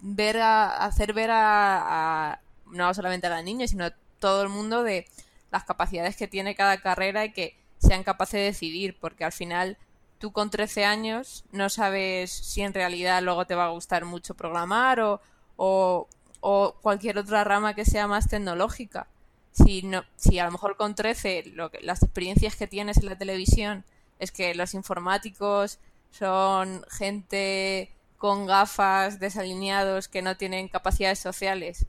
ver, 0.00 0.40
a, 0.40 0.84
hacer 0.84 1.14
ver 1.14 1.30
a, 1.32 2.38
no 2.66 2.92
solamente 2.92 3.28
a 3.28 3.30
las 3.30 3.44
niñas, 3.44 3.70
sino 3.70 3.86
a 3.86 3.94
todo 4.18 4.42
el 4.42 4.50
mundo 4.50 4.82
de 4.82 5.06
las 5.50 5.64
capacidades 5.64 6.18
que 6.18 6.28
tiene 6.28 6.54
cada 6.54 6.82
carrera 6.82 7.24
y 7.24 7.32
que 7.32 7.56
sean 7.78 8.04
capaces 8.04 8.34
de 8.34 8.44
decidir, 8.44 8.94
porque 9.00 9.24
al 9.24 9.32
final 9.32 9.78
tú 10.18 10.32
con 10.32 10.50
13 10.50 10.84
años 10.84 11.44
no 11.52 11.70
sabes 11.70 12.30
si 12.30 12.62
en 12.62 12.74
realidad 12.74 13.22
luego 13.22 13.46
te 13.46 13.54
va 13.54 13.66
a 13.66 13.70
gustar 13.70 14.04
mucho 14.04 14.34
programar 14.34 15.00
o, 15.00 15.20
o, 15.56 16.76
cualquier 16.82 17.18
otra 17.18 17.44
rama 17.44 17.74
que 17.74 17.84
sea 17.84 18.06
más 18.06 18.28
tecnológica. 18.28 19.08
Si, 19.52 19.82
no, 19.82 20.04
si 20.16 20.38
a 20.38 20.46
lo 20.46 20.52
mejor 20.52 20.76
con 20.76 20.94
13 20.94 21.52
lo 21.54 21.70
las 21.80 22.02
experiencias 22.02 22.54
que 22.56 22.66
tienes 22.66 22.98
en 22.98 23.06
la 23.06 23.18
televisión 23.18 23.84
es 24.18 24.30
que 24.30 24.54
los 24.54 24.74
informáticos 24.74 25.78
son 26.10 26.84
gente 26.90 27.90
con 28.18 28.46
gafas, 28.46 29.20
desalineados, 29.20 30.08
que 30.08 30.22
no 30.22 30.36
tienen 30.36 30.68
capacidades 30.68 31.20
sociales. 31.20 31.86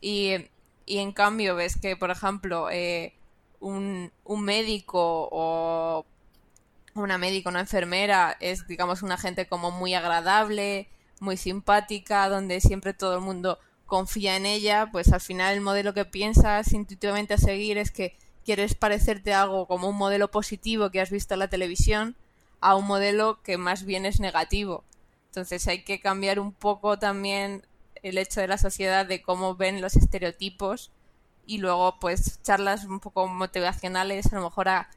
Y, 0.00 0.36
en 0.86 1.12
cambio 1.12 1.54
ves 1.56 1.76
que, 1.76 1.96
por 1.96 2.10
ejemplo, 2.10 2.70
eh, 2.70 3.14
un, 3.60 4.12
un, 4.24 4.42
médico 4.42 5.28
o 5.30 6.06
una 7.02 7.18
médica, 7.18 7.50
una 7.50 7.60
enfermera, 7.60 8.36
es, 8.40 8.66
digamos, 8.66 9.02
una 9.02 9.16
gente 9.16 9.46
como 9.46 9.70
muy 9.70 9.94
agradable, 9.94 10.88
muy 11.20 11.36
simpática, 11.36 12.28
donde 12.28 12.60
siempre 12.60 12.94
todo 12.94 13.14
el 13.14 13.20
mundo 13.20 13.58
confía 13.86 14.36
en 14.36 14.46
ella, 14.46 14.90
pues 14.92 15.12
al 15.12 15.20
final 15.20 15.54
el 15.54 15.60
modelo 15.60 15.94
que 15.94 16.04
piensas 16.04 16.72
intuitivamente 16.72 17.34
a 17.34 17.38
seguir 17.38 17.78
es 17.78 17.90
que 17.90 18.16
quieres 18.44 18.74
parecerte 18.74 19.34
algo 19.34 19.66
como 19.66 19.88
un 19.88 19.96
modelo 19.96 20.30
positivo 20.30 20.90
que 20.90 21.00
has 21.00 21.10
visto 21.10 21.34
en 21.34 21.40
la 21.40 21.48
televisión 21.48 22.16
a 22.60 22.76
un 22.76 22.86
modelo 22.86 23.42
que 23.42 23.56
más 23.56 23.84
bien 23.84 24.06
es 24.06 24.20
negativo. 24.20 24.84
Entonces 25.26 25.66
hay 25.68 25.84
que 25.84 26.00
cambiar 26.00 26.40
un 26.40 26.52
poco 26.52 26.98
también 26.98 27.66
el 28.02 28.18
hecho 28.18 28.40
de 28.40 28.48
la 28.48 28.58
sociedad 28.58 29.06
de 29.06 29.22
cómo 29.22 29.56
ven 29.56 29.80
los 29.80 29.96
estereotipos 29.96 30.90
y 31.46 31.58
luego 31.58 31.98
pues 32.00 32.40
charlas 32.42 32.84
un 32.84 33.00
poco 33.00 33.26
motivacionales 33.26 34.32
a 34.32 34.36
lo 34.36 34.42
mejor 34.42 34.68
a, 34.68 34.88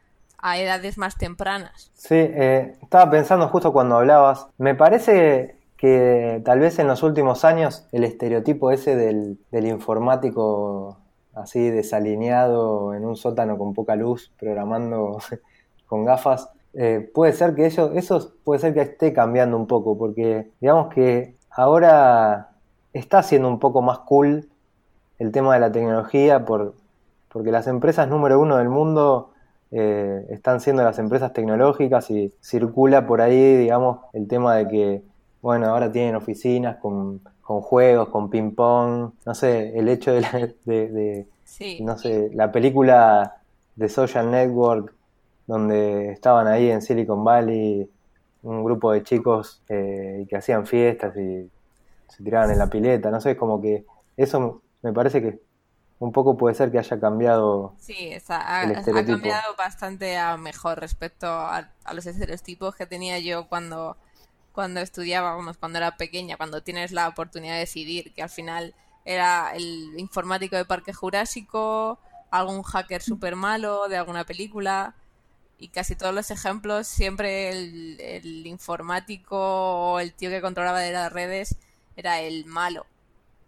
edades 0.43 0.97
más 0.97 1.17
tempranas. 1.17 1.91
Sí, 1.93 2.15
eh, 2.15 2.75
estaba 2.81 3.09
pensando 3.09 3.47
justo 3.47 3.71
cuando 3.73 3.97
hablabas, 3.97 4.47
me 4.57 4.75
parece 4.75 5.55
que 5.81 6.41
tal 6.45 6.59
vez 6.59 6.77
en 6.77 6.87
los 6.87 7.01
últimos 7.01 7.43
años 7.43 7.87
el 7.91 8.03
estereotipo 8.03 8.69
ese 8.69 8.95
del, 8.95 9.37
informático 9.51 10.99
así 11.33 11.71
desalineado 11.71 12.93
en 12.93 13.03
un 13.03 13.15
sótano 13.15 13.57
con 13.57 13.73
poca 13.73 13.95
luz, 13.95 14.31
programando 14.37 15.17
con 15.87 16.05
gafas, 16.05 16.49
eh, 16.73 17.09
puede 17.13 17.33
ser 17.33 17.55
que 17.55 17.65
eso, 17.65 17.93
eso 17.93 18.33
puede 18.43 18.59
ser 18.59 18.73
que 18.75 18.81
esté 18.81 19.11
cambiando 19.11 19.57
un 19.57 19.65
poco, 19.65 19.97
porque 19.97 20.51
digamos 20.61 20.93
que 20.93 21.35
ahora 21.49 22.51
está 22.93 23.23
siendo 23.23 23.47
un 23.47 23.57
poco 23.57 23.81
más 23.81 23.99
cool 23.99 24.49
el 25.17 25.31
tema 25.31 25.55
de 25.55 25.61
la 25.61 25.71
tecnología, 25.71 26.45
por, 26.45 26.75
porque 27.29 27.51
las 27.51 27.65
empresas 27.65 28.07
número 28.07 28.39
uno 28.39 28.57
del 28.57 28.69
mundo 28.69 29.30
eh, 29.71 30.25
están 30.29 30.59
siendo 30.59 30.83
las 30.83 30.99
empresas 30.99 31.33
tecnológicas 31.33 32.09
y 32.11 32.33
circula 32.41 33.07
por 33.07 33.21
ahí, 33.21 33.57
digamos, 33.57 33.99
el 34.13 34.27
tema 34.27 34.55
de 34.55 34.67
que, 34.67 35.01
bueno, 35.41 35.67
ahora 35.67 35.91
tienen 35.91 36.15
oficinas 36.15 36.77
con, 36.77 37.21
con 37.41 37.61
juegos, 37.61 38.09
con 38.09 38.29
ping-pong, 38.29 39.11
no 39.25 39.35
sé, 39.35 39.77
el 39.77 39.87
hecho 39.87 40.11
de, 40.13 40.21
la, 40.21 40.49
de, 40.65 41.25
no 41.79 41.97
sé, 41.97 42.29
la 42.33 42.51
película 42.51 43.37
de 43.75 43.89
Social 43.89 44.29
Network 44.29 44.93
donde 45.47 46.11
estaban 46.11 46.47
ahí 46.47 46.69
en 46.69 46.81
Silicon 46.81 47.23
Valley 47.23 47.89
un 48.43 48.63
grupo 48.63 48.91
de 48.91 49.03
chicos 49.03 49.61
eh, 49.69 50.25
que 50.29 50.35
hacían 50.35 50.65
fiestas 50.65 51.15
y 51.17 51.49
se 52.07 52.23
tiraban 52.23 52.51
en 52.51 52.57
la 52.57 52.67
pileta, 52.67 53.11
no 53.11 53.21
sé, 53.21 53.37
como 53.37 53.61
que 53.61 53.85
eso 54.17 54.61
me 54.81 54.93
parece 54.93 55.21
que 55.21 55.39
un 56.01 56.11
poco 56.11 56.35
puede 56.35 56.55
ser 56.55 56.71
que 56.71 56.79
haya 56.79 56.99
cambiado. 56.99 57.75
Sí, 57.79 58.11
ha, 58.27 58.83
cambiado 59.05 59.55
bastante 59.55 60.17
a 60.17 60.35
mejor 60.35 60.79
respecto 60.79 61.27
a, 61.27 61.69
los 61.93 62.07
estereotipos 62.07 62.75
que 62.75 62.87
tenía 62.87 63.19
yo 63.19 63.47
cuando, 63.47 63.97
cuando 64.51 64.79
estudiaba, 64.79 65.37
cuando 65.59 65.77
era 65.77 65.97
pequeña, 65.97 66.37
cuando 66.37 66.63
tienes 66.63 66.91
la 66.91 67.07
oportunidad 67.07 67.53
de 67.53 67.59
decidir, 67.59 68.13
que 68.15 68.23
al 68.23 68.31
final 68.31 68.73
era 69.05 69.53
el 69.53 69.93
informático 69.99 70.55
de 70.55 70.65
Parque 70.65 70.91
Jurásico, 70.91 71.99
algún 72.31 72.63
hacker 72.63 73.03
súper 73.03 73.35
malo 73.35 73.87
de 73.87 73.97
alguna 73.97 74.25
película 74.25 74.95
y 75.59 75.67
casi 75.67 75.95
todos 75.95 76.15
los 76.15 76.31
ejemplos 76.31 76.87
siempre 76.87 77.49
el, 77.51 78.47
informático 78.47 79.37
o 79.37 79.99
el 79.99 80.13
tío 80.13 80.31
que 80.31 80.41
controlaba 80.41 80.79
de 80.79 80.93
las 80.93 81.13
redes 81.13 81.57
era 81.95 82.21
el 82.21 82.45
malo 82.45 82.87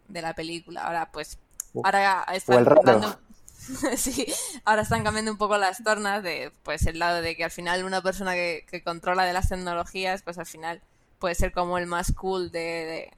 de 0.08 0.22
la 0.22 0.36
película. 0.36 0.84
Ahora 0.86 1.12
pues 1.12 1.40
ahora 1.84 2.26
están 2.34 2.66
cambiando 2.66 3.20
sí, 3.96 4.28
ahora 4.66 4.82
están 4.82 5.04
cambiando 5.04 5.32
un 5.32 5.38
poco 5.38 5.58
las 5.58 5.84
tornas 5.84 6.22
de 6.22 6.52
pues 6.64 6.86
el 6.86 7.00
lado 7.00 7.22
de 7.22 7.36
que 7.36 7.46
al 7.46 7.52
final 7.52 7.86
una 7.86 8.02
persona 8.02 8.34
que, 8.34 8.82
controla 8.84 9.24
de 9.24 9.34
las 9.34 9.50
tecnologías 9.50 10.22
pues 10.22 10.38
al 10.38 10.46
final 10.46 10.82
puede 11.20 11.36
ser 11.36 11.54
como 11.54 11.78
el 11.78 11.86
más 11.86 12.12
cool 12.12 12.52
de, 12.52 13.12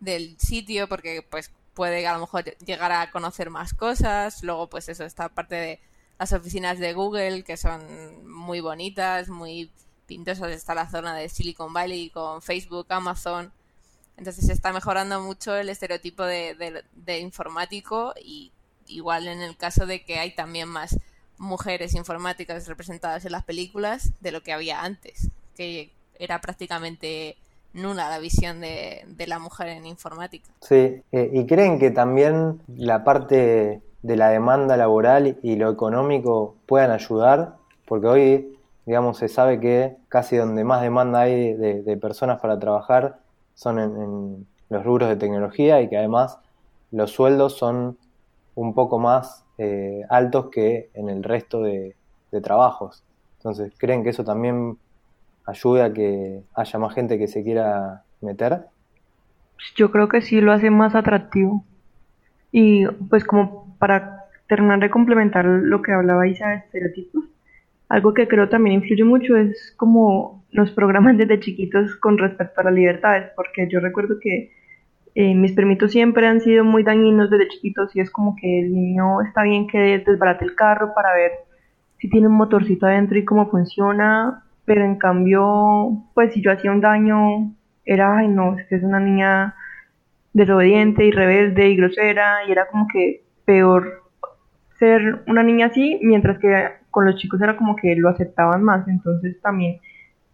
del 0.00 0.38
sitio 0.38 0.88
porque 0.88 1.22
pues 1.22 1.52
puede 1.74 2.06
a 2.06 2.14
lo 2.14 2.20
mejor 2.20 2.44
llegar 2.64 2.92
a 2.92 3.10
conocer 3.10 3.50
más 3.50 3.74
cosas 3.74 4.42
luego 4.42 4.68
pues 4.70 4.88
eso 4.88 5.04
esta 5.04 5.28
parte 5.28 5.54
de 5.54 5.80
las 6.18 6.32
oficinas 6.32 6.78
de 6.78 6.92
Google, 6.92 7.44
que 7.44 7.56
son 7.56 8.28
muy 8.28 8.60
bonitas, 8.60 9.28
muy 9.28 9.70
pintosas. 10.06 10.50
Está 10.50 10.74
la 10.74 10.90
zona 10.90 11.14
de 11.14 11.28
Silicon 11.28 11.72
Valley 11.72 12.10
con 12.10 12.42
Facebook, 12.42 12.86
Amazon. 12.90 13.52
Entonces 14.18 14.46
se 14.46 14.52
está 14.52 14.72
mejorando 14.72 15.20
mucho 15.20 15.56
el 15.56 15.68
estereotipo 15.68 16.24
de, 16.24 16.82
de, 16.94 17.18
informático 17.20 18.12
y 18.22 18.50
igual 18.88 19.28
en 19.28 19.40
el 19.40 19.56
caso 19.56 19.86
de 19.86 20.04
que 20.04 20.18
hay 20.18 20.34
también 20.34 20.68
más 20.68 20.98
mujeres 21.38 21.94
informáticas 21.94 22.66
representadas 22.66 23.24
en 23.24 23.32
las 23.32 23.44
películas 23.44 24.12
de 24.20 24.32
lo 24.32 24.42
que 24.42 24.52
había 24.52 24.82
antes, 24.82 25.30
que 25.56 25.92
era 26.18 26.40
prácticamente 26.40 27.36
nula 27.72 28.10
la 28.10 28.18
visión 28.18 28.60
de, 28.60 29.04
de 29.06 29.26
la 29.28 29.38
mujer 29.38 29.68
en 29.68 29.86
informática. 29.86 30.48
Sí, 30.60 31.00
eh, 31.12 31.30
y 31.32 31.46
creen 31.46 31.78
que 31.78 31.92
también 31.92 32.60
la 32.66 33.04
parte 33.04 33.80
de 34.02 34.16
la 34.16 34.30
demanda 34.30 34.76
laboral 34.76 35.38
y 35.42 35.56
lo 35.56 35.70
económico 35.70 36.56
puedan 36.66 36.90
ayudar, 36.90 37.56
porque 37.86 38.06
hoy, 38.06 38.58
digamos, 38.86 39.18
se 39.18 39.28
sabe 39.28 39.60
que 39.60 39.96
casi 40.08 40.36
donde 40.36 40.64
más 40.64 40.82
demanda 40.82 41.20
hay 41.20 41.54
de, 41.54 41.96
personas 41.96 42.40
para 42.40 42.58
trabajar 42.58 43.18
son 43.58 43.78
en, 43.80 44.46
los 44.70 44.84
rubros 44.84 45.08
de 45.08 45.16
tecnología 45.16 45.80
y 45.80 45.88
que 45.88 45.96
además 45.96 46.38
los 46.92 47.10
sueldos 47.10 47.56
son 47.56 47.96
un 48.54 48.74
poco 48.74 48.98
más 48.98 49.44
eh, 49.56 50.02
altos 50.10 50.50
que 50.50 50.90
en 50.94 51.08
el 51.08 51.24
resto 51.24 51.62
de, 51.62 51.96
de 52.30 52.40
trabajos. 52.40 53.02
Entonces, 53.38 53.72
¿creen 53.78 54.04
que 54.04 54.10
eso 54.10 54.24
también 54.24 54.76
ayuda 55.44 55.86
a 55.86 55.92
que 55.92 56.42
haya 56.54 56.78
más 56.78 56.94
gente 56.94 57.18
que 57.18 57.26
se 57.26 57.42
quiera 57.42 58.04
meter? 58.20 58.66
Yo 59.74 59.90
creo 59.90 60.08
que 60.08 60.20
sí 60.20 60.40
lo 60.40 60.52
hace 60.52 60.70
más 60.70 60.94
atractivo. 60.94 61.64
Y 62.52 62.86
pues 62.86 63.24
como 63.24 63.74
para 63.78 64.26
terminar 64.46 64.78
de 64.78 64.90
complementar 64.90 65.44
lo 65.46 65.82
que 65.82 65.92
hablaba 65.92 66.28
Isa 66.28 66.48
de 66.48 66.56
estereotipos, 66.56 67.24
algo 67.88 68.14
que 68.14 68.28
creo 68.28 68.48
también 68.48 68.76
influye 68.76 69.04
mucho 69.04 69.36
es 69.36 69.72
como 69.76 70.44
nos 70.52 70.70
programan 70.70 71.16
desde 71.16 71.40
chiquitos 71.40 71.96
con 71.96 72.18
respecto 72.18 72.60
a 72.60 72.64
las 72.64 72.74
libertades, 72.74 73.30
porque 73.36 73.68
yo 73.70 73.80
recuerdo 73.80 74.18
que 74.20 74.52
eh, 75.14 75.34
mis 75.34 75.52
permisos 75.52 75.92
siempre 75.92 76.26
han 76.26 76.40
sido 76.40 76.64
muy 76.64 76.82
dañinos 76.82 77.30
desde 77.30 77.48
chiquitos 77.48 77.94
y 77.96 78.00
es 78.00 78.10
como 78.10 78.36
que 78.36 78.60
el 78.60 78.72
niño 78.72 79.22
está 79.22 79.42
bien 79.42 79.66
que 79.66 80.02
desbarate 80.06 80.44
el 80.44 80.54
carro 80.54 80.92
para 80.94 81.14
ver 81.14 81.32
si 81.98 82.08
tiene 82.08 82.28
un 82.28 82.34
motorcito 82.34 82.86
adentro 82.86 83.18
y 83.18 83.24
cómo 83.24 83.50
funciona, 83.50 84.44
pero 84.64 84.84
en 84.84 84.96
cambio, 84.96 86.04
pues 86.14 86.32
si 86.32 86.42
yo 86.42 86.52
hacía 86.52 86.70
un 86.70 86.80
daño, 86.80 87.52
era, 87.84 88.18
ay 88.18 88.28
no, 88.28 88.56
es 88.58 88.66
que 88.66 88.76
es 88.76 88.82
una 88.82 89.00
niña 89.00 89.56
desobediente 90.32 91.04
y 91.04 91.10
rebelde 91.10 91.68
y 91.68 91.76
grosera 91.76 92.46
y 92.46 92.52
era 92.52 92.68
como 92.68 92.86
que 92.86 93.24
peor 93.44 94.07
ser 94.78 95.22
una 95.26 95.42
niña 95.42 95.66
así, 95.66 95.98
mientras 96.02 96.38
que 96.38 96.70
con 96.90 97.04
los 97.04 97.16
chicos 97.16 97.40
era 97.40 97.56
como 97.56 97.76
que 97.76 97.96
lo 97.96 98.08
aceptaban 98.08 98.62
más. 98.62 98.86
Entonces 98.88 99.40
también 99.40 99.78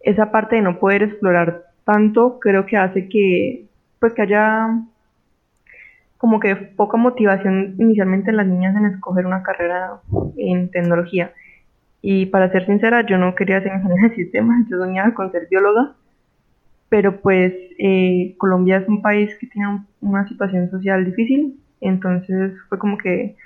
esa 0.01 0.31
parte 0.31 0.57
de 0.57 0.63
no 0.63 0.79
poder 0.79 1.03
explorar 1.03 1.65
tanto 1.85 2.39
creo 2.41 2.67
que 2.67 2.77
hace 2.77 3.09
que 3.09 3.67
pues 3.99 4.13
que 4.13 4.23
haya 4.23 4.69
como 6.19 6.41
que 6.41 6.57
poca 6.57 6.97
motivación 6.97 7.75
inicialmente 7.79 8.31
en 8.31 8.39
las 8.39 8.47
niñas 8.47 8.77
en 8.77 8.87
escoger 8.87 9.27
una 9.27 9.43
carrera 9.43 10.01
en 10.37 10.71
tecnología. 10.71 11.33
Y 12.01 12.27
para 12.27 12.51
ser 12.51 12.67
sincera, 12.67 13.07
yo 13.07 13.19
no 13.19 13.35
quería 13.35 13.63
ser 13.63 13.73
ingeniera 13.75 14.09
de 14.09 14.15
sistemas, 14.15 14.67
yo 14.71 14.79
soñaba 14.79 15.15
con 15.15 15.33
ser 15.33 15.49
bióloga, 15.51 15.95
pero 16.89 17.21
pues 17.21 17.55
eh, 17.79 18.35
Colombia 18.39 18.79
es 18.79 18.89
un 18.89 19.03
país 19.03 19.37
que 19.39 19.47
tiene 19.47 19.81
una 20.01 20.27
situación 20.29 20.71
social 20.71 21.05
difícil 21.05 21.59
entonces 21.85 22.55
fue 22.69 22.79
como 22.79 22.97
que 22.97 23.37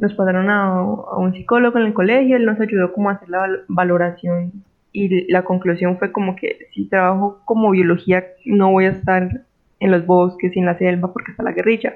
nos 0.00 0.14
pasaron 0.14 0.48
a, 0.48 0.82
un 0.82 1.32
psicólogo 1.34 1.78
en 1.78 1.86
el 1.86 1.92
colegio, 1.92 2.36
él 2.36 2.46
nos 2.46 2.58
ayudó 2.58 2.92
como 2.92 3.10
a 3.10 3.12
hacer 3.12 3.28
la 3.28 3.46
valoración 3.68 4.64
y 4.92 5.30
la 5.30 5.42
conclusión 5.44 5.98
fue 5.98 6.10
como 6.10 6.34
que 6.36 6.66
si 6.74 6.86
trabajo 6.86 7.42
como 7.44 7.70
biología 7.70 8.24
no 8.46 8.72
voy 8.72 8.86
a 8.86 8.90
estar 8.90 9.42
en 9.78 9.90
los 9.90 10.04
bosques 10.06 10.56
y 10.56 10.58
en 10.58 10.66
la 10.66 10.78
selva 10.78 11.12
porque 11.12 11.30
está 11.30 11.42
la 11.42 11.52
guerrilla. 11.52 11.94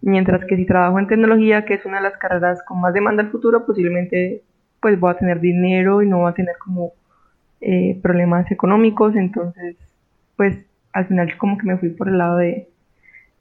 Mientras 0.00 0.44
que 0.44 0.56
si 0.56 0.64
trabajo 0.64 0.98
en 0.98 1.06
tecnología, 1.06 1.64
que 1.64 1.74
es 1.74 1.84
una 1.84 1.96
de 1.96 2.04
las 2.04 2.16
carreras 2.18 2.62
con 2.62 2.80
más 2.80 2.94
demanda 2.94 3.22
al 3.22 3.30
futuro, 3.30 3.66
posiblemente 3.66 4.42
pues 4.80 4.98
voy 5.00 5.10
a 5.10 5.18
tener 5.18 5.40
dinero 5.40 6.02
y 6.02 6.08
no 6.08 6.18
voy 6.18 6.30
a 6.30 6.34
tener 6.34 6.56
como 6.58 6.92
eh, 7.60 7.98
problemas 8.00 8.50
económicos. 8.52 9.16
Entonces, 9.16 9.76
pues 10.36 10.56
al 10.92 11.06
final 11.06 11.36
como 11.36 11.58
que 11.58 11.66
me 11.66 11.78
fui 11.78 11.90
por 11.90 12.08
el 12.08 12.18
lado 12.18 12.36
de, 12.36 12.68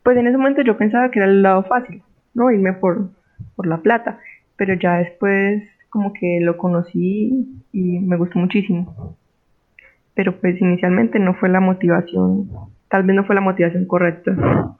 pues 0.01 0.17
en 0.17 0.27
ese 0.27 0.37
momento 0.37 0.63
yo 0.63 0.77
pensaba 0.77 1.11
que 1.11 1.19
era 1.19 1.27
el 1.27 1.43
lado 1.43 1.63
fácil, 1.63 2.01
¿no? 2.33 2.49
Irme 2.49 2.73
por, 2.73 3.09
por 3.55 3.67
la 3.67 3.77
plata, 3.77 4.19
pero 4.55 4.73
ya 4.75 4.97
después 4.97 5.63
como 5.89 6.13
que 6.13 6.39
lo 6.41 6.57
conocí 6.57 7.61
y 7.71 7.99
me 7.99 8.17
gustó 8.17 8.39
muchísimo. 8.39 9.15
Pero 10.15 10.39
pues 10.39 10.59
inicialmente 10.61 11.19
no 11.19 11.33
fue 11.35 11.49
la 11.49 11.59
motivación, 11.59 12.49
tal 12.89 13.03
vez 13.03 13.15
no 13.15 13.23
fue 13.25 13.35
la 13.35 13.41
motivación 13.41 13.85
correcta. 13.85 14.35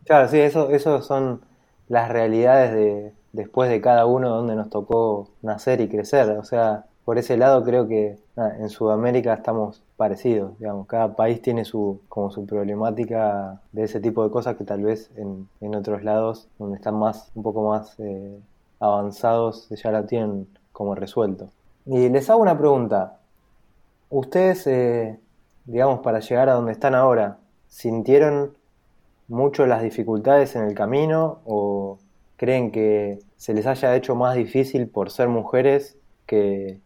Claro, 0.06 0.28
sí, 0.28 0.40
eso, 0.40 0.70
eso 0.70 1.02
son 1.02 1.42
las 1.88 2.10
realidades 2.10 2.74
de 2.74 3.12
después 3.34 3.70
de 3.70 3.82
cada 3.82 4.06
uno 4.06 4.30
donde 4.30 4.56
nos 4.56 4.70
tocó 4.70 5.30
nacer 5.42 5.82
y 5.82 5.90
crecer. 5.90 6.30
O 6.38 6.44
sea, 6.44 6.86
por 7.04 7.18
ese 7.18 7.36
lado 7.36 7.64
creo 7.64 7.88
que 7.88 8.16
en 8.38 8.70
Sudamérica 8.70 9.34
estamos 9.34 9.84
parecidos, 9.98 10.58
digamos, 10.60 10.88
cada 10.88 11.16
país 11.16 11.42
tiene 11.42 11.66
su 11.66 12.00
como 12.08 12.32
su 12.32 12.46
problemática 12.46 13.60
de 13.74 13.84
ese 13.84 14.00
tipo 14.00 14.24
de 14.24 14.32
cosas 14.32 14.56
que 14.56 14.64
tal 14.64 14.84
vez 14.84 15.12
en, 15.18 15.48
en 15.60 15.76
otros 15.76 16.04
lados 16.04 16.48
donde 16.58 16.78
están 16.78 16.96
más 16.96 17.32
un 17.36 17.44
poco 17.44 17.68
más 17.68 18.00
eh, 18.00 18.40
avanzados 18.84 19.70
ya 19.70 19.92
la 19.92 20.06
tienen 20.06 20.48
como 20.72 20.94
resuelto. 20.96 21.50
Y 21.86 22.10
les 22.10 22.30
hago 22.30 22.42
una 22.42 22.58
pregunta. 22.58 23.20
ustedes, 24.10 24.68
eh, 24.68 25.20
digamos, 25.66 26.02
para 26.02 26.20
llegar 26.20 26.50
a 26.50 26.54
donde 26.54 26.74
están 26.74 26.94
ahora, 26.94 27.40
¿sintieron 27.70 28.58
mucho 29.28 29.66
las 29.66 29.82
dificultades 29.82 30.56
en 30.56 30.64
el 30.66 30.76
camino 30.76 31.40
o 31.46 31.98
creen 32.38 32.72
que 32.72 33.20
se 33.38 33.54
les 33.54 33.66
haya 33.66 33.96
hecho 33.96 34.16
más 34.16 34.36
difícil 34.36 34.88
por 34.88 35.10
ser 35.10 35.30
mujeres 35.30 35.98
que, 36.28 36.80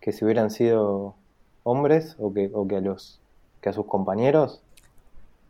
que 0.00 0.12
si 0.12 0.24
hubieran 0.24 0.50
sido 0.50 1.14
hombres 1.64 2.16
o 2.18 2.32
que, 2.32 2.50
o 2.54 2.66
que 2.66 2.76
a 2.76 2.80
los 2.80 3.20
que 3.60 3.68
a 3.68 3.72
sus 3.72 3.86
compañeros? 3.86 4.62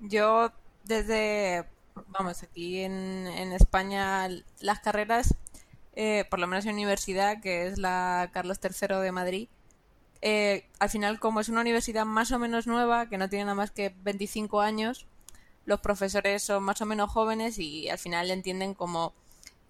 Yo 0.00 0.50
desde, 0.84 1.64
vamos, 2.08 2.42
aquí 2.42 2.80
en, 2.80 3.26
en 3.26 3.52
España 3.52 4.28
las 4.60 4.80
carreras, 4.80 5.34
eh, 6.02 6.24
por 6.30 6.38
lo 6.38 6.46
menos 6.46 6.64
en 6.64 6.76
universidad, 6.76 7.42
que 7.42 7.66
es 7.66 7.76
la 7.76 8.30
Carlos 8.32 8.58
III 8.62 8.96
de 9.02 9.12
Madrid, 9.12 9.48
eh, 10.22 10.64
al 10.78 10.88
final 10.88 11.20
como 11.20 11.40
es 11.40 11.50
una 11.50 11.60
universidad 11.60 12.06
más 12.06 12.32
o 12.32 12.38
menos 12.38 12.66
nueva, 12.66 13.10
que 13.10 13.18
no 13.18 13.28
tiene 13.28 13.44
nada 13.44 13.54
más 13.54 13.70
que 13.70 13.94
25 14.02 14.62
años, 14.62 15.04
los 15.66 15.80
profesores 15.80 16.42
son 16.42 16.62
más 16.62 16.80
o 16.80 16.86
menos 16.86 17.10
jóvenes 17.10 17.58
y 17.58 17.90
al 17.90 17.98
final 17.98 18.30
entienden 18.30 18.72
como 18.72 19.12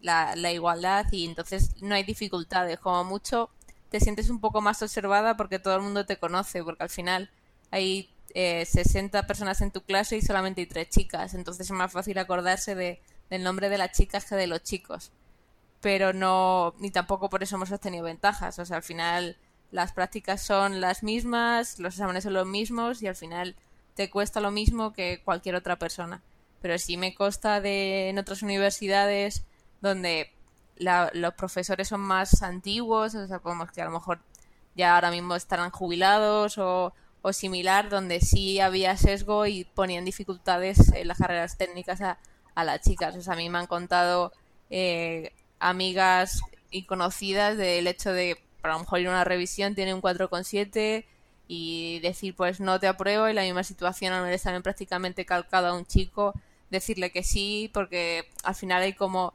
la, 0.00 0.36
la 0.36 0.52
igualdad 0.52 1.06
y 1.10 1.26
entonces 1.26 1.74
no 1.82 1.96
hay 1.96 2.04
dificultades, 2.04 2.78
como 2.78 3.02
mucho 3.02 3.50
te 3.90 3.98
sientes 3.98 4.30
un 4.30 4.38
poco 4.40 4.60
más 4.60 4.80
observada 4.82 5.36
porque 5.36 5.58
todo 5.58 5.74
el 5.74 5.82
mundo 5.82 6.06
te 6.06 6.16
conoce, 6.16 6.62
porque 6.62 6.84
al 6.84 6.90
final 6.90 7.28
hay 7.72 8.08
eh, 8.34 8.66
60 8.66 9.26
personas 9.26 9.62
en 9.62 9.72
tu 9.72 9.80
clase 9.80 10.16
y 10.16 10.22
solamente 10.22 10.60
hay 10.60 10.68
tres 10.68 10.90
chicas, 10.90 11.34
entonces 11.34 11.66
es 11.66 11.72
más 11.72 11.90
fácil 11.90 12.18
acordarse 12.18 12.76
de, 12.76 13.00
del 13.30 13.42
nombre 13.42 13.68
de 13.68 13.78
las 13.78 13.90
chicas 13.90 14.26
que 14.26 14.36
de 14.36 14.46
los 14.46 14.62
chicos. 14.62 15.10
Pero 15.80 16.12
no, 16.12 16.74
ni 16.78 16.90
tampoco 16.90 17.30
por 17.30 17.42
eso 17.42 17.56
hemos 17.56 17.72
obtenido 17.72 18.04
ventajas, 18.04 18.58
o 18.58 18.64
sea, 18.64 18.76
al 18.76 18.82
final 18.82 19.38
las 19.70 19.92
prácticas 19.92 20.42
son 20.42 20.80
las 20.80 21.02
mismas, 21.02 21.78
los 21.78 21.94
exámenes 21.94 22.24
son 22.24 22.34
los 22.34 22.46
mismos 22.46 23.02
y 23.02 23.06
al 23.06 23.16
final 23.16 23.56
te 23.94 24.10
cuesta 24.10 24.40
lo 24.40 24.50
mismo 24.50 24.92
que 24.92 25.22
cualquier 25.24 25.54
otra 25.54 25.76
persona. 25.76 26.22
Pero 26.60 26.78
sí 26.78 26.96
me 26.96 27.14
consta 27.14 27.60
de 27.60 28.10
en 28.10 28.18
otras 28.18 28.42
universidades 28.42 29.44
donde 29.80 30.32
los 31.12 31.34
profesores 31.34 31.88
son 31.88 32.00
más 32.00 32.42
antiguos, 32.42 33.14
o 33.14 33.26
sea, 33.26 33.38
como 33.38 33.66
que 33.66 33.82
a 33.82 33.84
lo 33.86 33.90
mejor 33.90 34.20
ya 34.74 34.94
ahora 34.94 35.10
mismo 35.10 35.34
estarán 35.34 35.70
jubilados 35.70 36.58
o, 36.58 36.92
o 37.22 37.32
similar, 37.32 37.88
donde 37.88 38.20
sí 38.20 38.60
había 38.60 38.96
sesgo 38.96 39.46
y 39.46 39.64
ponían 39.64 40.04
dificultades 40.04 40.92
en 40.92 41.08
las 41.08 41.18
carreras 41.18 41.56
técnicas 41.58 42.00
a, 42.00 42.18
a 42.54 42.64
las 42.64 42.80
chicas. 42.80 43.16
O 43.16 43.22
sea, 43.22 43.34
a 43.34 43.36
mí 43.36 43.48
me 43.50 43.58
han 43.58 43.66
contado 43.66 44.32
eh, 44.70 45.32
amigas 45.60 46.42
y 46.70 46.84
conocidas 46.84 47.56
del 47.56 47.86
hecho 47.86 48.12
de, 48.12 48.42
a 48.62 48.68
lo 48.68 48.80
mejor 48.80 49.00
ir 49.00 49.06
a 49.08 49.10
una 49.10 49.24
revisión 49.24 49.74
tiene 49.74 49.94
un 49.94 50.02
4,7 50.02 51.04
y 51.46 52.00
decir, 52.00 52.34
pues 52.34 52.60
no 52.60 52.80
te 52.80 52.86
apruebo, 52.86 53.28
y 53.28 53.32
la 53.32 53.42
misma 53.42 53.64
situación 53.64 54.12
al 54.12 54.32
examen 54.32 54.62
prácticamente 54.62 55.24
calcado 55.24 55.68
a 55.68 55.74
un 55.74 55.86
chico, 55.86 56.34
decirle 56.70 57.10
que 57.10 57.22
sí, 57.22 57.70
porque 57.72 58.28
al 58.44 58.54
final 58.54 58.82
hay 58.82 58.92
como, 58.92 59.34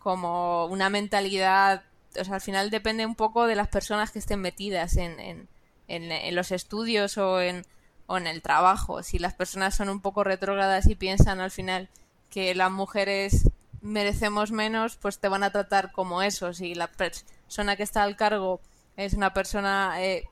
como 0.00 0.66
una 0.66 0.88
mentalidad, 0.90 1.84
o 2.18 2.24
sea, 2.24 2.36
al 2.36 2.40
final 2.40 2.70
depende 2.70 3.06
un 3.06 3.16
poco 3.16 3.46
de 3.46 3.56
las 3.56 3.68
personas 3.68 4.10
que 4.10 4.20
estén 4.20 4.40
metidas 4.40 4.96
en, 4.96 5.18
en 5.20 5.48
en, 5.88 6.34
los 6.34 6.52
estudios 6.52 7.18
o 7.18 7.40
en, 7.40 7.64
o 8.06 8.18
en 8.18 8.26
el 8.26 8.42
trabajo. 8.42 9.02
Si 9.02 9.18
las 9.18 9.34
personas 9.34 9.74
son 9.74 9.88
un 9.88 10.00
poco 10.00 10.22
retrógradas 10.22 10.86
y 10.86 10.94
piensan 10.94 11.40
al 11.40 11.50
final 11.50 11.88
que 12.30 12.54
las 12.54 12.70
mujeres 12.70 13.50
merecemos 13.80 14.52
menos, 14.52 14.96
pues 14.96 15.18
te 15.18 15.28
van 15.28 15.42
a 15.42 15.50
tratar 15.50 15.92
como 15.92 16.22
eso. 16.22 16.52
Si 16.52 16.74
la 16.74 16.88
persona 16.88 17.76
que 17.76 17.82
está 17.82 18.02
al 18.02 18.16
cargo 18.16 18.60
es 18.96 19.14
una 19.14 19.32
persona 19.32 20.02
eh, 20.02 20.24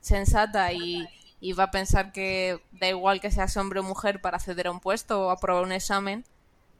sensata 0.00 0.72
y, 0.72 1.06
y, 1.40 1.52
va 1.52 1.64
a 1.64 1.70
pensar 1.70 2.12
que 2.12 2.60
da 2.72 2.88
igual 2.88 3.20
que 3.20 3.30
seas 3.30 3.56
hombre 3.56 3.80
o 3.80 3.82
mujer 3.82 4.20
para 4.20 4.36
acceder 4.36 4.66
a 4.66 4.70
un 4.70 4.80
puesto 4.80 5.26
o 5.26 5.30
aprobar 5.30 5.64
un 5.64 5.72
examen, 5.72 6.24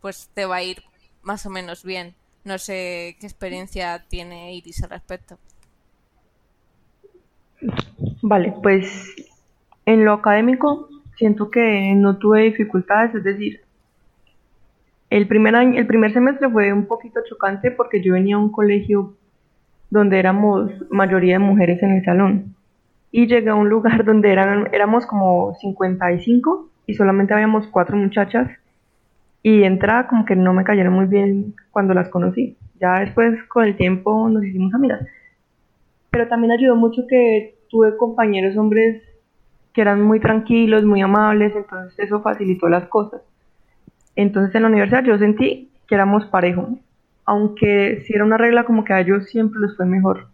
pues 0.00 0.30
te 0.34 0.46
va 0.46 0.56
a 0.56 0.62
ir 0.62 0.82
más 1.22 1.44
o 1.46 1.50
menos 1.50 1.84
bien. 1.84 2.14
No 2.44 2.58
sé 2.58 3.16
qué 3.20 3.26
experiencia 3.26 4.04
tiene 4.08 4.54
Iris 4.54 4.82
al 4.82 4.90
respecto. 4.90 5.38
Vale, 8.22 8.54
pues 8.62 9.14
en 9.84 10.04
lo 10.04 10.14
académico 10.14 10.88
siento 11.16 11.50
que 11.50 11.92
no 11.94 12.16
tuve 12.18 12.42
dificultades, 12.44 13.14
es 13.14 13.24
decir, 13.24 13.60
el 15.10 15.26
primer 15.26 15.54
año, 15.54 15.78
el 15.78 15.86
primer 15.86 16.12
semestre 16.12 16.48
fue 16.50 16.72
un 16.72 16.86
poquito 16.86 17.20
chocante 17.28 17.70
porque 17.70 18.02
yo 18.02 18.12
venía 18.14 18.36
a 18.36 18.38
un 18.38 18.50
colegio 18.50 19.14
donde 19.90 20.18
éramos 20.18 20.70
mayoría 20.90 21.34
de 21.34 21.38
mujeres 21.38 21.82
en 21.82 21.92
el 21.92 22.04
salón 22.04 22.54
y 23.10 23.26
llegué 23.26 23.48
a 23.50 23.54
un 23.54 23.68
lugar 23.68 24.04
donde 24.04 24.30
eran, 24.30 24.68
éramos 24.72 25.06
como 25.06 25.54
55 25.60 26.68
y 26.86 26.94
solamente 26.94 27.34
habíamos 27.34 27.66
cuatro 27.68 27.96
muchachas 27.96 28.50
y 29.42 29.62
entraba 29.62 30.08
como 30.08 30.24
que 30.24 30.36
no 30.36 30.52
me 30.52 30.64
cayeron 30.64 30.92
muy 30.92 31.06
bien 31.06 31.54
cuando 31.70 31.94
las 31.94 32.08
conocí. 32.08 32.56
Ya 32.80 33.00
después 33.00 33.42
con 33.44 33.64
el 33.64 33.76
tiempo 33.76 34.28
nos 34.28 34.44
hicimos 34.44 34.74
amigas. 34.74 35.06
Pero 36.10 36.28
también 36.28 36.52
ayudó 36.52 36.76
mucho 36.76 37.06
que 37.08 37.54
tuve 37.70 37.96
compañeros 37.96 38.56
hombres 38.56 39.02
que 39.72 39.82
eran 39.82 40.02
muy 40.02 40.18
tranquilos, 40.20 40.84
muy 40.84 41.02
amables, 41.02 41.54
entonces 41.54 41.98
eso 41.98 42.20
facilitó 42.20 42.68
las 42.68 42.86
cosas. 42.88 43.22
Entonces 44.18 44.52
en 44.56 44.62
la 44.62 44.68
universidad 44.68 45.04
yo 45.04 45.16
sentí 45.16 45.70
que 45.86 45.94
éramos 45.94 46.26
parejo, 46.26 46.76
aunque 47.24 48.02
si 48.04 48.12
era 48.12 48.24
una 48.24 48.36
regla 48.36 48.64
como 48.64 48.82
que 48.82 48.92
a 48.92 48.98
ellos 48.98 49.28
siempre 49.28 49.60
les 49.60 49.76
fue 49.76 49.86
mejor. 49.86 50.26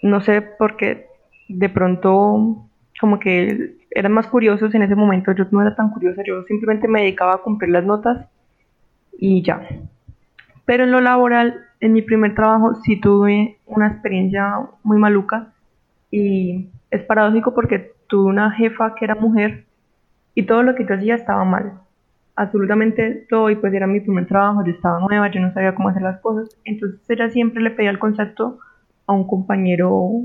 No 0.00 0.20
sé 0.20 0.42
por 0.42 0.76
qué 0.76 1.08
de 1.48 1.68
pronto 1.68 2.68
como 3.00 3.18
que 3.18 3.74
eran 3.90 4.12
más 4.12 4.28
curiosos 4.28 4.72
en 4.76 4.82
ese 4.82 4.94
momento, 4.94 5.32
yo 5.32 5.44
no 5.50 5.60
era 5.60 5.74
tan 5.74 5.90
curiosa, 5.90 6.22
yo 6.24 6.44
simplemente 6.44 6.86
me 6.86 7.00
dedicaba 7.00 7.34
a 7.34 7.38
cumplir 7.38 7.70
las 7.72 7.84
notas 7.84 8.28
y 9.18 9.42
ya. 9.42 9.66
Pero 10.64 10.84
en 10.84 10.92
lo 10.92 11.00
laboral, 11.00 11.64
en 11.80 11.94
mi 11.94 12.02
primer 12.02 12.36
trabajo 12.36 12.76
sí 12.76 13.00
tuve 13.00 13.58
una 13.66 13.88
experiencia 13.88 14.54
muy 14.84 14.98
maluca 14.98 15.52
y 16.12 16.68
es 16.92 17.02
paradójico 17.02 17.54
porque 17.54 17.90
tuve 18.06 18.30
una 18.30 18.52
jefa 18.52 18.94
que 18.94 19.04
era 19.04 19.16
mujer 19.16 19.64
y 20.36 20.44
todo 20.44 20.62
lo 20.62 20.76
que 20.76 20.86
yo 20.86 20.94
hacía 20.94 21.16
estaba 21.16 21.44
mal. 21.44 21.80
Absolutamente 22.36 23.26
todo, 23.30 23.48
y 23.50 23.56
pues 23.56 23.72
era 23.72 23.86
mi 23.86 24.00
primer 24.00 24.26
trabajo, 24.26 24.64
yo 24.64 24.72
estaba 24.72 24.98
nueva, 24.98 25.30
yo 25.30 25.40
no 25.40 25.52
sabía 25.52 25.74
cómo 25.74 25.88
hacer 25.88 26.02
las 26.02 26.20
cosas. 26.20 26.48
Entonces 26.64 27.00
ella 27.08 27.30
siempre 27.30 27.62
le 27.62 27.70
pedía 27.70 27.90
el 27.90 27.98
concepto 27.98 28.58
a 29.06 29.12
un 29.12 29.26
compañero 29.26 30.22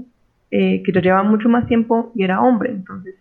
eh, 0.49 0.81
que 0.83 0.91
yo 0.91 1.01
llevaba 1.01 1.23
mucho 1.23 1.49
más 1.49 1.67
tiempo 1.67 2.11
y 2.15 2.23
era 2.23 2.41
hombre. 2.41 2.71
Entonces, 2.71 3.15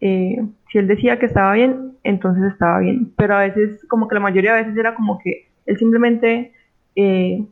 eh, 0.00 0.42
si 0.70 0.78
él 0.78 0.86
decía 0.88 1.18
que 1.18 1.26
estaba 1.26 1.52
bien, 1.52 1.92
entonces 2.04 2.44
estaba 2.44 2.78
bien. 2.78 3.12
Pero 3.16 3.36
a 3.36 3.40
veces, 3.40 3.84
como 3.88 4.08
que 4.08 4.14
la 4.14 4.20
mayoría 4.20 4.54
de 4.54 4.62
veces 4.62 4.78
era 4.78 4.94
como 4.94 5.18
que 5.18 5.48
él 5.66 5.76
simplemente 5.76 6.52
eh, 6.94 7.44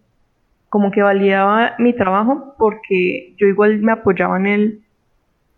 como 0.70 0.90
que 0.90 1.02
validaba 1.02 1.74
mi 1.78 1.92
trabajo 1.92 2.54
porque 2.58 3.34
yo 3.36 3.46
igual 3.46 3.80
me 3.80 3.92
apoyaba 3.92 4.38
en 4.38 4.46
él 4.46 4.83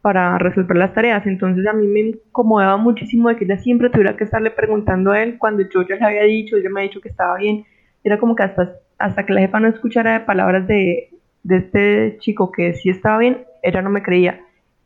para 0.06 0.38
resolver 0.38 0.76
las 0.76 0.94
tareas. 0.94 1.26
Entonces 1.26 1.66
a 1.66 1.72
mí 1.72 1.84
me 1.88 1.98
incomodaba 1.98 2.76
muchísimo 2.76 3.28
de 3.28 3.34
que 3.34 3.44
ella 3.44 3.58
siempre 3.58 3.90
tuviera 3.90 4.16
que 4.16 4.22
estarle 4.22 4.52
preguntando 4.52 5.10
a 5.10 5.20
él 5.20 5.36
cuando 5.36 5.64
yo 5.68 5.82
ya 5.82 5.96
le 5.96 6.06
había 6.06 6.22
dicho, 6.22 6.56
ella 6.56 6.70
me 6.70 6.78
ha 6.78 6.84
dicho 6.84 7.00
que 7.00 7.08
estaba 7.08 7.36
bien. 7.38 7.64
Era 8.04 8.16
como 8.16 8.36
que 8.36 8.44
hasta, 8.44 9.26
que 9.26 9.32
la 9.32 9.40
jefa 9.40 9.58
no 9.58 9.66
escuchara 9.66 10.24
palabras 10.24 10.68
de, 10.68 11.10
este 11.50 12.18
chico 12.20 12.52
que 12.52 12.74
sí 12.74 12.88
estaba 12.88 13.18
bien, 13.18 13.46
ella 13.64 13.82
no 13.82 13.90
me 13.90 14.04
creía. 14.04 14.38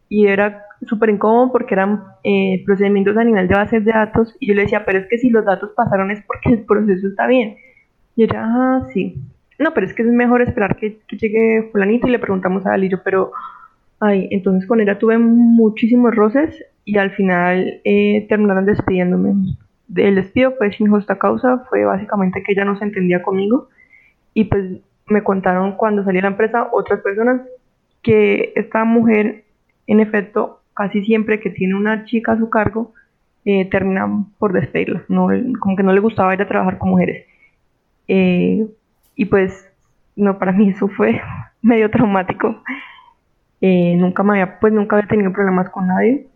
Y 0.08 0.26
era 0.26 0.64
súper 0.88 1.10
incómodo 1.10 1.52
porque 1.52 1.74
eran 1.74 2.02
eh, 2.24 2.62
procedimientos 2.64 3.14
a 3.18 3.24
nivel 3.24 3.46
de 3.46 3.54
bases 3.56 3.84
de 3.84 3.92
datos 3.92 4.34
y 4.40 4.46
yo 4.46 4.54
le 4.54 4.62
decía, 4.62 4.86
pero 4.86 5.00
es 5.00 5.06
que 5.06 5.18
si 5.18 5.28
los 5.28 5.44
datos 5.44 5.72
pasaron 5.76 6.10
es 6.10 6.22
porque 6.26 6.48
el 6.48 6.64
proceso 6.64 7.06
está 7.06 7.26
bien. 7.26 7.58
Y 8.16 8.24
ella, 8.24 8.42
ah, 8.42 8.86
sí 8.94 9.20
no, 9.60 9.74
pero 9.74 9.86
es 9.86 9.92
que 9.92 10.02
es 10.02 10.08
mejor 10.08 10.40
esperar 10.40 10.76
que, 10.76 11.00
llegue 11.10 11.68
fulanito 11.70 12.08
y 12.08 12.10
le 12.10 12.18
preguntamos 12.18 12.64
a 12.64 12.70
Dalillo, 12.70 13.02
pero, 13.04 13.32
ay, 14.00 14.28
entonces 14.30 14.66
con 14.66 14.80
ella 14.80 14.98
tuve 14.98 15.18
muchísimos 15.18 16.14
roces 16.14 16.64
y 16.84 16.98
al 16.98 17.10
final 17.12 17.80
eh, 17.84 18.26
terminaron 18.28 18.66
despidiéndome. 18.66 19.56
El 19.94 20.14
despido 20.14 20.52
fue 20.56 20.72
sin 20.72 20.88
justa 20.88 21.18
causa, 21.18 21.64
fue 21.68 21.84
básicamente 21.84 22.42
que 22.42 22.52
ella 22.52 22.64
no 22.64 22.78
se 22.78 22.84
entendía 22.84 23.22
conmigo 23.22 23.68
y 24.34 24.44
pues 24.44 24.80
me 25.06 25.22
contaron 25.22 25.76
cuando 25.76 26.04
salí 26.04 26.18
a 26.18 26.22
la 26.22 26.28
empresa 26.28 26.68
otras 26.72 27.00
personas 27.00 27.42
que 28.02 28.52
esta 28.56 28.84
mujer, 28.84 29.44
en 29.86 30.00
efecto, 30.00 30.60
casi 30.74 31.04
siempre 31.04 31.40
que 31.40 31.50
tiene 31.50 31.74
una 31.74 32.04
chica 32.04 32.32
a 32.32 32.38
su 32.38 32.48
cargo, 32.48 32.94
eh, 33.44 33.68
terminan 33.70 34.32
por 34.38 34.52
despedirla, 34.52 35.02
no, 35.08 35.28
como 35.58 35.76
que 35.76 35.82
no 35.82 35.92
le 35.92 36.00
gustaba 36.00 36.34
ir 36.34 36.42
a 36.42 36.48
trabajar 36.48 36.78
con 36.78 36.90
mujeres. 36.90 37.26
Eh, 38.08 38.66
y 39.16 39.24
pues, 39.26 39.68
no, 40.16 40.38
para 40.38 40.52
mí 40.52 40.70
eso 40.70 40.88
fue 40.88 41.20
medio 41.62 41.90
traumático. 41.90 42.62
Eh, 43.60 43.94
nunca 43.96 44.22
me 44.22 44.32
había, 44.32 44.58
pues 44.58 44.72
nunca 44.72 44.96
había 44.96 45.08
tenido 45.08 45.32
problemas 45.32 45.68
con 45.70 45.86
nadie. 45.88 46.28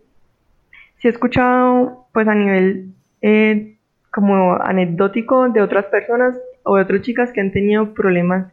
Sí 0.99 1.09
he 1.09 1.11
escuchado, 1.11 2.07
pues 2.13 2.29
a 2.29 2.35
nivel 2.35 2.95
eh, 3.23 3.77
como 4.13 4.55
anecdótico 4.55 5.49
de 5.49 5.63
otras 5.63 5.87
personas 5.87 6.39
o 6.63 6.77
de 6.77 6.83
otras 6.83 7.03
chicas 7.03 7.33
que 7.33 7.41
han 7.41 7.53
tenido 7.53 7.95
problemas 7.95 8.53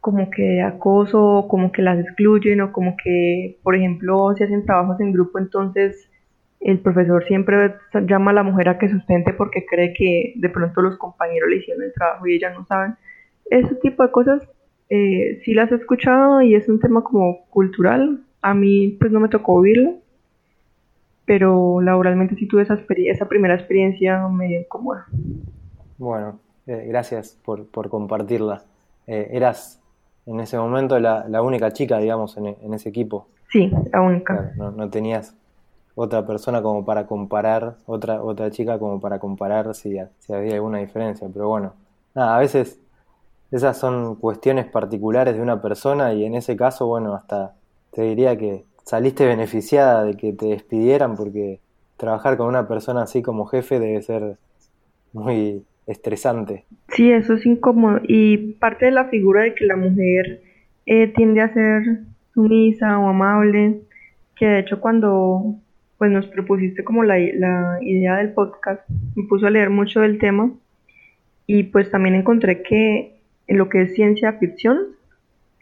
como 0.00 0.30
que 0.30 0.62
acoso, 0.62 1.46
como 1.48 1.72
que 1.72 1.82
las 1.82 1.98
excluyen 1.98 2.60
o 2.60 2.72
como 2.72 2.96
que, 2.96 3.58
por 3.62 3.74
ejemplo, 3.74 4.34
si 4.36 4.44
hacen 4.44 4.64
trabajos 4.64 5.00
en 5.00 5.12
grupo, 5.12 5.38
entonces 5.38 6.08
el 6.60 6.78
profesor 6.80 7.24
siempre 7.24 7.74
llama 8.06 8.30
a 8.30 8.34
la 8.34 8.42
mujer 8.42 8.68
a 8.68 8.78
que 8.78 8.88
sustente 8.88 9.32
porque 9.32 9.64
cree 9.66 9.92
que 9.92 10.32
de 10.36 10.48
pronto 10.48 10.82
los 10.82 10.96
compañeros 10.96 11.50
le 11.50 11.56
hicieron 11.56 11.84
el 11.84 11.92
trabajo 11.92 12.26
y 12.26 12.36
ella 12.36 12.50
no 12.50 12.64
saben. 12.64 12.96
Ese 13.50 13.74
tipo 13.76 14.02
de 14.02 14.10
cosas 14.10 14.48
eh, 14.90 15.40
sí 15.44 15.54
las 15.54 15.70
he 15.70 15.76
escuchado 15.76 16.40
y 16.42 16.54
es 16.54 16.68
un 16.68 16.80
tema 16.80 17.02
como 17.02 17.44
cultural. 17.50 18.24
A 18.40 18.54
mí 18.54 18.96
pues 19.00 19.12
no 19.12 19.20
me 19.20 19.28
tocó 19.28 19.60
vivirlo, 19.60 19.96
pero 21.24 21.80
laboralmente 21.80 22.36
sí 22.36 22.46
tuve 22.46 22.62
esa, 22.62 22.78
esa 22.88 23.28
primera 23.28 23.54
experiencia 23.54 24.26
medio 24.28 24.60
incómoda. 24.60 25.06
Bueno, 25.98 26.38
eh, 26.66 26.86
gracias 26.88 27.36
por, 27.44 27.66
por 27.66 27.90
compartirla. 27.90 28.62
Eh, 29.06 29.30
eras 29.32 29.80
en 30.26 30.40
ese 30.40 30.58
momento 30.58 30.98
la, 31.00 31.26
la 31.28 31.42
única 31.42 31.72
chica, 31.72 31.98
digamos, 31.98 32.36
en, 32.36 32.46
en, 32.46 32.74
ese 32.74 32.90
equipo. 32.90 33.26
Sí, 33.50 33.70
la 33.92 34.00
única. 34.02 34.52
no, 34.56 34.70
no 34.70 34.90
tenías 34.90 35.34
otra 35.94 36.24
persona 36.24 36.62
como 36.62 36.84
para 36.84 37.06
comparar, 37.06 37.76
otra, 37.86 38.22
otra 38.22 38.50
chica 38.50 38.78
como 38.78 39.00
para 39.00 39.18
comparar 39.18 39.74
si, 39.74 39.96
si 40.20 40.32
había 40.32 40.54
alguna 40.54 40.78
diferencia. 40.78 41.28
Pero 41.32 41.48
bueno, 41.48 41.72
nada, 42.14 42.36
a 42.36 42.38
veces 42.38 42.78
esas 43.50 43.78
son 43.78 44.16
cuestiones 44.16 44.66
particulares 44.66 45.34
de 45.34 45.40
una 45.42 45.62
persona 45.62 46.12
y 46.12 46.24
en 46.24 46.34
ese 46.34 46.56
caso, 46.56 46.86
bueno, 46.86 47.14
hasta 47.14 47.54
te 47.92 48.02
diría 48.02 48.36
que 48.36 48.64
saliste 48.84 49.26
beneficiada 49.26 50.04
de 50.04 50.16
que 50.16 50.32
te 50.32 50.46
despidieran 50.46 51.16
porque 51.16 51.60
trabajar 51.96 52.36
con 52.36 52.48
una 52.48 52.68
persona 52.68 53.02
así 53.02 53.22
como 53.22 53.46
jefe 53.46 53.78
debe 53.80 54.02
ser 54.02 54.36
muy 55.12 55.64
estresante. 55.86 56.64
Sí, 56.88 57.10
eso 57.10 57.34
es 57.34 57.46
incómodo 57.46 58.00
y 58.06 58.52
parte 58.54 58.86
de 58.86 58.92
la 58.92 59.06
figura 59.06 59.42
de 59.42 59.54
que 59.54 59.64
la 59.64 59.76
mujer 59.76 60.42
eh, 60.86 61.08
tiende 61.08 61.40
a 61.40 61.52
ser 61.52 62.00
sumisa 62.34 62.98
o 62.98 63.08
amable, 63.08 63.80
que 64.36 64.46
de 64.46 64.60
hecho 64.60 64.80
cuando 64.80 65.56
pues 65.96 66.12
nos 66.12 66.26
propusiste 66.26 66.84
como 66.84 67.02
la, 67.02 67.18
la 67.18 67.78
idea 67.82 68.16
del 68.16 68.32
podcast, 68.32 68.88
me 69.16 69.24
puso 69.24 69.46
a 69.46 69.50
leer 69.50 69.70
mucho 69.70 70.00
del 70.00 70.18
tema 70.18 70.52
y 71.46 71.64
pues 71.64 71.90
también 71.90 72.14
encontré 72.14 72.62
que 72.62 73.17
en 73.48 73.58
lo 73.58 73.68
que 73.68 73.82
es 73.82 73.94
ciencia 73.94 74.34
ficción, 74.34 74.78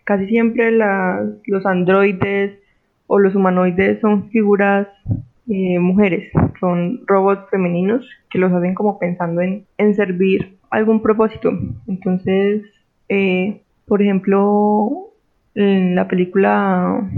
casi 0.05 0.27
siempre 0.27 0.71
los 0.71 1.67
androides 1.67 2.59
o 3.07 3.19
los 3.19 3.35
humanoides 3.35 4.01
son 4.01 4.29
figuras 4.31 4.89
eh, 5.49 5.79
mujeres, 5.79 6.31
son 6.59 7.03
robots 7.07 7.49
femeninos 7.51 8.05
que 8.31 8.39
los 8.39 8.53
hacen 8.53 8.75
como 8.75 8.99
pensando 8.99 9.41
en, 9.41 9.65
servir 9.95 10.59
algún 10.71 11.01
propósito. 11.01 11.53
Entonces, 11.87 12.65
eh, 13.09 13.63
por 13.87 14.03
ejemplo, 14.03 15.13
en 15.55 15.95
la 15.95 16.09
película 16.09 17.09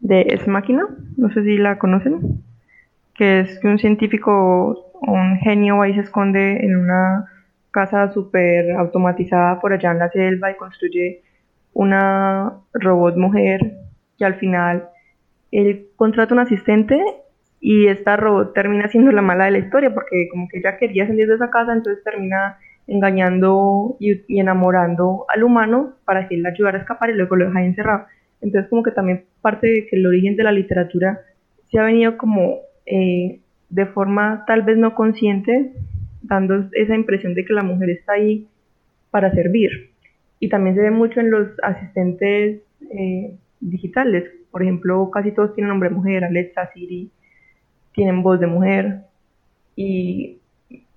de 0.00 0.22
Es 0.22 0.46
Máquina, 0.48 0.86
no 1.16 1.32
sé 1.32 1.44
si 1.44 1.56
la 1.56 1.78
conocen, 1.78 2.42
que 3.14 3.40
es 3.40 3.58
que 3.60 3.68
un 3.68 3.78
científico, 3.78 4.92
un 5.00 5.36
genio 5.38 5.80
ahí 5.80 5.94
se 5.94 6.00
esconde 6.00 6.64
en 6.64 6.76
una 6.76 7.26
casa 7.76 8.10
súper 8.10 8.72
automatizada 8.72 9.60
por 9.60 9.74
allá 9.74 9.90
en 9.90 9.98
la 9.98 10.08
selva 10.08 10.50
y 10.50 10.56
construye 10.56 11.20
una 11.74 12.54
robot 12.72 13.16
mujer 13.16 13.60
y 14.16 14.24
al 14.24 14.36
final 14.36 14.88
él 15.52 15.88
contrata 15.96 16.32
un 16.32 16.40
asistente 16.40 16.98
y 17.60 17.88
esta 17.88 18.16
robot 18.16 18.54
termina 18.54 18.88
siendo 18.88 19.12
la 19.12 19.20
mala 19.20 19.44
de 19.44 19.50
la 19.50 19.58
historia 19.58 19.92
porque 19.92 20.28
como 20.30 20.48
que 20.48 20.60
ella 20.60 20.78
quería 20.78 21.06
salir 21.06 21.28
de 21.28 21.34
esa 21.34 21.50
casa 21.50 21.74
entonces 21.74 22.02
termina 22.02 22.56
engañando 22.86 23.96
y, 24.00 24.40
enamorando 24.40 25.26
al 25.28 25.44
humano 25.44 25.96
para 26.06 26.28
que 26.28 26.36
él 26.36 26.42
la 26.42 26.50
ayudara 26.50 26.78
a 26.78 26.80
escapar 26.80 27.10
y 27.10 27.14
luego 27.14 27.36
lo 27.36 27.46
deja 27.46 27.62
encerrado. 27.62 28.06
Entonces 28.40 28.70
como 28.70 28.82
que 28.82 28.92
también 28.92 29.24
parte 29.42 29.66
de 29.66 29.86
que 29.86 29.96
el 29.96 30.06
origen 30.06 30.36
de 30.36 30.44
la 30.44 30.52
literatura 30.52 31.20
se 31.70 31.78
ha 31.78 31.82
venido 31.82 32.16
como 32.16 32.60
eh, 32.86 33.40
de 33.68 33.86
forma 33.86 34.44
tal 34.46 34.62
vez 34.62 34.78
no 34.78 34.94
consciente, 34.94 35.72
dando 36.26 36.68
esa 36.72 36.94
impresión 36.94 37.34
de 37.34 37.44
que 37.44 37.52
la 37.52 37.62
mujer 37.62 37.90
está 37.90 38.14
ahí 38.14 38.46
para 39.10 39.32
servir. 39.32 39.90
Y 40.40 40.48
también 40.48 40.76
se 40.76 40.82
ve 40.82 40.90
mucho 40.90 41.20
en 41.20 41.30
los 41.30 41.48
asistentes 41.62 42.60
eh, 42.90 43.34
digitales. 43.60 44.24
Por 44.50 44.62
ejemplo, 44.62 45.10
casi 45.10 45.32
todos 45.32 45.54
tienen 45.54 45.70
nombre 45.70 45.90
mujer, 45.90 46.24
Alexa, 46.24 46.70
Siri, 46.72 47.10
tienen 47.92 48.22
voz 48.22 48.40
de 48.40 48.46
mujer. 48.46 49.02
Y 49.74 50.38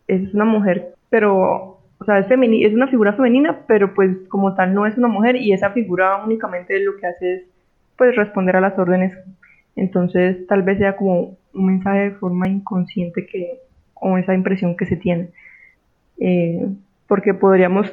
es 0.07 0.33
una 0.33 0.45
mujer, 0.45 0.95
pero, 1.09 1.79
o 1.99 2.05
sea, 2.05 2.19
es, 2.19 2.27
es 2.29 2.73
una 2.73 2.87
figura 2.87 3.13
femenina, 3.13 3.65
pero 3.67 3.93
pues 3.93 4.17
como 4.27 4.55
tal 4.55 4.73
no 4.73 4.85
es 4.85 4.97
una 4.97 5.07
mujer 5.07 5.35
y 5.35 5.53
esa 5.53 5.71
figura 5.71 6.23
únicamente 6.23 6.79
lo 6.79 6.97
que 6.97 7.07
hace 7.07 7.33
es 7.35 7.43
pues 7.97 8.15
responder 8.15 8.55
a 8.55 8.61
las 8.61 8.77
órdenes. 8.77 9.13
Entonces 9.75 10.47
tal 10.47 10.63
vez 10.63 10.77
sea 10.79 10.95
como 10.95 11.37
un 11.53 11.65
mensaje 11.65 11.99
de 11.99 12.11
forma 12.11 12.47
inconsciente 12.47 13.25
que, 13.25 13.59
o 14.01 14.17
esa 14.17 14.33
impresión 14.33 14.75
que 14.77 14.85
se 14.85 14.95
tiene. 14.95 15.29
Eh, 16.19 16.67
porque 17.07 17.33
podríamos 17.33 17.91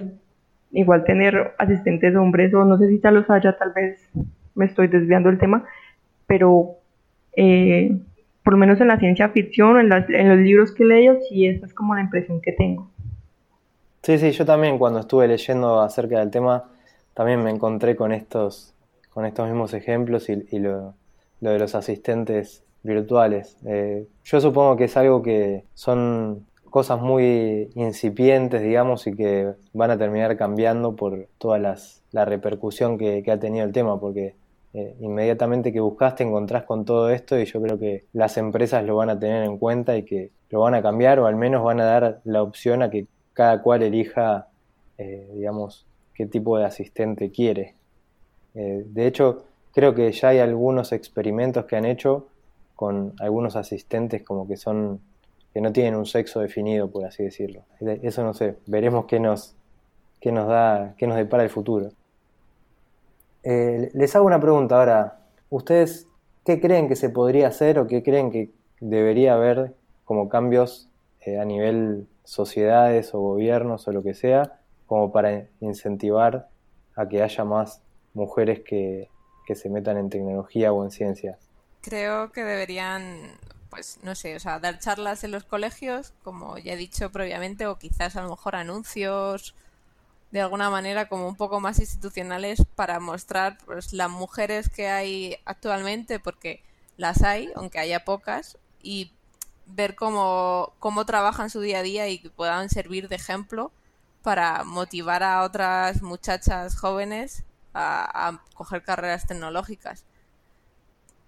igual 0.72 1.04
tener 1.04 1.54
asistentes 1.58 2.14
hombres, 2.16 2.52
o 2.54 2.64
no 2.64 2.78
sé 2.78 2.88
si 2.88 3.00
ya 3.00 3.10
los 3.10 3.28
haya, 3.30 3.56
tal 3.56 3.72
vez 3.72 4.08
me 4.54 4.64
estoy 4.64 4.88
desviando 4.88 5.28
del 5.28 5.38
tema, 5.38 5.64
pero 6.26 6.76
eh, 7.36 7.96
por 8.42 8.52
lo 8.54 8.58
menos 8.58 8.80
en 8.80 8.88
la 8.88 8.98
ciencia 8.98 9.28
ficción, 9.30 9.78
en, 9.80 9.92
en 9.92 10.28
los 10.28 10.38
libros 10.38 10.72
que 10.72 10.84
leo, 10.84 11.18
sí, 11.28 11.46
esa 11.46 11.66
es 11.66 11.74
como 11.74 11.94
la 11.94 12.02
impresión 12.02 12.40
que 12.40 12.52
tengo. 12.52 12.90
Sí, 14.02 14.18
sí, 14.18 14.30
yo 14.30 14.44
también 14.44 14.78
cuando 14.78 15.00
estuve 15.00 15.26
leyendo 15.26 15.80
acerca 15.80 16.20
del 16.20 16.30
tema, 16.30 16.64
también 17.14 17.42
me 17.42 17.50
encontré 17.50 17.96
con 17.96 18.12
estos, 18.12 18.74
con 19.10 19.24
estos 19.24 19.48
mismos 19.48 19.74
ejemplos 19.74 20.28
y, 20.28 20.46
y 20.50 20.58
lo, 20.58 20.94
lo 21.40 21.50
de 21.50 21.58
los 21.58 21.74
asistentes 21.74 22.62
virtuales. 22.86 23.58
Eh, 23.66 24.06
yo 24.24 24.40
supongo 24.40 24.76
que 24.76 24.84
es 24.84 24.96
algo 24.96 25.22
que 25.22 25.64
son 25.74 26.46
cosas 26.70 27.00
muy 27.00 27.70
incipientes, 27.74 28.62
digamos, 28.62 29.06
y 29.06 29.14
que 29.14 29.52
van 29.72 29.90
a 29.90 29.98
terminar 29.98 30.36
cambiando 30.36 30.94
por 30.94 31.28
toda 31.38 31.58
las, 31.58 32.02
la 32.12 32.24
repercusión 32.24 32.96
que, 32.96 33.24
ha 33.30 33.38
tenido 33.38 33.64
el 33.64 33.72
tema, 33.72 33.98
porque 33.98 34.34
eh, 34.72 34.94
inmediatamente 35.00 35.72
que 35.72 35.80
buscaste 35.80 36.22
encontrás 36.22 36.64
con 36.64 36.84
todo 36.84 37.10
esto 37.10 37.38
y 37.38 37.44
yo 37.46 37.60
creo 37.62 37.78
que 37.78 38.04
las 38.12 38.36
empresas 38.36 38.84
lo 38.84 38.96
van 38.96 39.10
a 39.10 39.18
tener 39.18 39.44
en 39.44 39.58
cuenta 39.58 39.96
y 39.96 40.04
que 40.04 40.30
lo 40.50 40.60
van 40.60 40.74
a 40.74 40.82
cambiar 40.82 41.18
o 41.18 41.26
al 41.26 41.36
menos 41.36 41.64
van 41.64 41.80
a 41.80 41.84
dar 41.84 42.20
la 42.24 42.42
opción 42.42 42.82
a 42.82 42.90
que 42.90 43.06
cada 43.32 43.62
cual 43.62 43.82
elija, 43.82 44.48
eh, 44.98 45.28
digamos, 45.34 45.86
qué 46.14 46.26
tipo 46.26 46.58
de 46.58 46.64
asistente 46.64 47.30
quiere. 47.30 47.74
de 48.54 49.06
hecho, 49.06 49.44
creo 49.74 49.94
que 49.94 50.10
ya 50.10 50.28
hay 50.28 50.38
algunos 50.38 50.92
experimentos 50.92 51.66
que 51.66 51.76
han 51.76 51.84
hecho 51.84 52.28
con 52.76 53.14
algunos 53.18 53.56
asistentes 53.56 54.22
como 54.22 54.46
que 54.46 54.56
son 54.56 55.00
que 55.56 55.62
no 55.62 55.72
tienen 55.72 55.94
un 55.94 56.04
sexo 56.04 56.40
definido, 56.40 56.90
por 56.90 57.06
así 57.06 57.24
decirlo. 57.24 57.62
Eso 57.80 58.22
no 58.22 58.34
sé, 58.34 58.56
veremos 58.66 59.06
qué 59.06 59.18
nos, 59.18 59.54
qué 60.20 60.30
nos 60.30 60.46
da, 60.48 60.94
qué 60.98 61.06
nos 61.06 61.16
depara 61.16 61.44
el 61.44 61.48
futuro. 61.48 61.92
Eh, 63.42 63.90
les 63.94 64.14
hago 64.14 64.26
una 64.26 64.38
pregunta 64.38 64.78
ahora. 64.78 65.18
¿Ustedes 65.48 66.08
qué 66.44 66.60
creen 66.60 66.88
que 66.88 66.94
se 66.94 67.08
podría 67.08 67.48
hacer 67.48 67.78
o 67.78 67.86
qué 67.86 68.02
creen 68.02 68.30
que 68.30 68.50
debería 68.80 69.32
haber 69.32 69.72
como 70.04 70.28
cambios 70.28 70.90
eh, 71.22 71.38
a 71.38 71.46
nivel 71.46 72.06
sociedades 72.24 73.14
o 73.14 73.20
gobiernos 73.20 73.88
o 73.88 73.92
lo 73.92 74.02
que 74.02 74.12
sea, 74.12 74.58
como 74.86 75.10
para 75.10 75.46
incentivar 75.60 76.50
a 76.96 77.08
que 77.08 77.22
haya 77.22 77.44
más 77.44 77.80
mujeres 78.12 78.60
que, 78.60 79.08
que 79.46 79.54
se 79.54 79.70
metan 79.70 79.96
en 79.96 80.10
tecnología 80.10 80.70
o 80.74 80.84
en 80.84 80.90
ciencia? 80.90 81.38
Creo 81.86 82.32
que 82.32 82.42
deberían, 82.42 83.38
pues 83.70 84.00
no 84.02 84.16
sé, 84.16 84.34
o 84.34 84.40
sea, 84.40 84.58
dar 84.58 84.80
charlas 84.80 85.22
en 85.22 85.30
los 85.30 85.44
colegios, 85.44 86.12
como 86.24 86.58
ya 86.58 86.72
he 86.72 86.76
dicho 86.76 87.12
previamente, 87.12 87.68
o 87.68 87.78
quizás 87.78 88.16
a 88.16 88.22
lo 88.22 88.30
mejor 88.30 88.56
anuncios 88.56 89.54
de 90.32 90.40
alguna 90.40 90.68
manera 90.68 91.08
como 91.08 91.28
un 91.28 91.36
poco 91.36 91.60
más 91.60 91.78
institucionales 91.78 92.64
para 92.74 92.98
mostrar 92.98 93.58
pues 93.64 93.92
las 93.92 94.10
mujeres 94.10 94.68
que 94.68 94.88
hay 94.88 95.36
actualmente, 95.44 96.18
porque 96.18 96.60
las 96.96 97.22
hay, 97.22 97.52
aunque 97.54 97.78
haya 97.78 98.04
pocas, 98.04 98.58
y 98.82 99.12
ver 99.66 99.94
cómo, 99.94 100.72
cómo 100.80 101.06
trabajan 101.06 101.50
su 101.50 101.60
día 101.60 101.78
a 101.78 101.82
día 101.82 102.08
y 102.08 102.18
que 102.18 102.30
puedan 102.30 102.68
servir 102.68 103.08
de 103.08 103.14
ejemplo 103.14 103.70
para 104.22 104.64
motivar 104.64 105.22
a 105.22 105.44
otras 105.44 106.02
muchachas 106.02 106.76
jóvenes 106.76 107.44
a, 107.74 108.28
a 108.28 108.42
coger 108.54 108.82
carreras 108.82 109.26
tecnológicas 109.28 110.04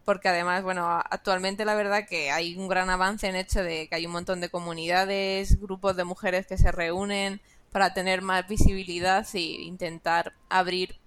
porque 0.09 0.31
además, 0.31 0.63
bueno, 0.63 0.89
actualmente 0.89 1.67
la 1.67 1.75
verdad 1.75 2.07
que 2.09 2.31
hay 2.31 2.57
un 2.57 2.67
gran 2.67 2.89
avance 2.89 3.29
en 3.29 3.37
hecho 3.37 3.63
de 3.63 3.89
que 3.89 3.95
hay 3.95 4.07
un 4.07 4.13
montón 4.13 4.41
de 4.41 4.49
comunidades, 4.49 5.61
grupos 5.61 5.97
de 5.97 6.05
mujeres 6.05 6.47
que 6.47 6.57
se 6.57 6.73
reúnen 6.73 7.43
para 7.73 7.93
tener 7.93 8.23
más 8.23 8.49
visibilidad 8.49 9.27
e 9.35 9.41
intentar 9.41 10.33
abrir 10.49 10.99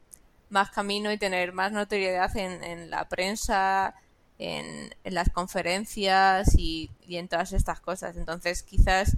más 0.52 0.70
camino 0.70 1.12
y 1.12 1.18
tener 1.18 1.52
más 1.52 1.72
notoriedad 1.72 2.30
en, 2.38 2.92
la 2.92 3.10
prensa, 3.10 3.96
en, 4.38 4.94
las 5.04 5.32
conferencias 5.32 6.54
y, 6.56 6.92
y, 7.08 7.16
en 7.18 7.28
todas 7.28 7.54
estas 7.54 7.80
cosas. 7.80 8.18
Entonces, 8.18 8.62
quizás 8.62 9.18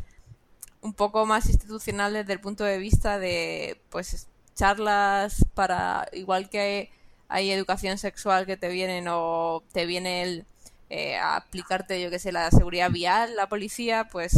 un 0.80 0.94
poco 0.94 1.26
más 1.26 1.50
institucional 1.50 2.14
desde 2.14 2.32
el 2.32 2.40
punto 2.40 2.64
de 2.64 2.78
vista 2.78 3.20
de, 3.20 3.82
pues, 3.90 4.30
charlas 4.56 5.46
para, 5.54 6.08
igual 6.14 6.50
que 6.50 6.90
hay 7.34 7.50
educación 7.50 7.98
sexual 7.98 8.46
que 8.46 8.58
te 8.58 8.70
vienen 8.70 9.08
o 9.10 9.64
te 9.72 9.88
viene 9.88 10.22
el, 10.22 10.46
eh, 10.92 11.18
a 11.18 11.38
aplicarte, 11.38 12.00
yo 12.00 12.12
que 12.12 12.20
sé, 12.20 12.32
la 12.32 12.52
seguridad 12.52 12.92
vial, 12.92 13.36
la 13.36 13.50
policía, 13.50 14.08
pues 14.12 14.38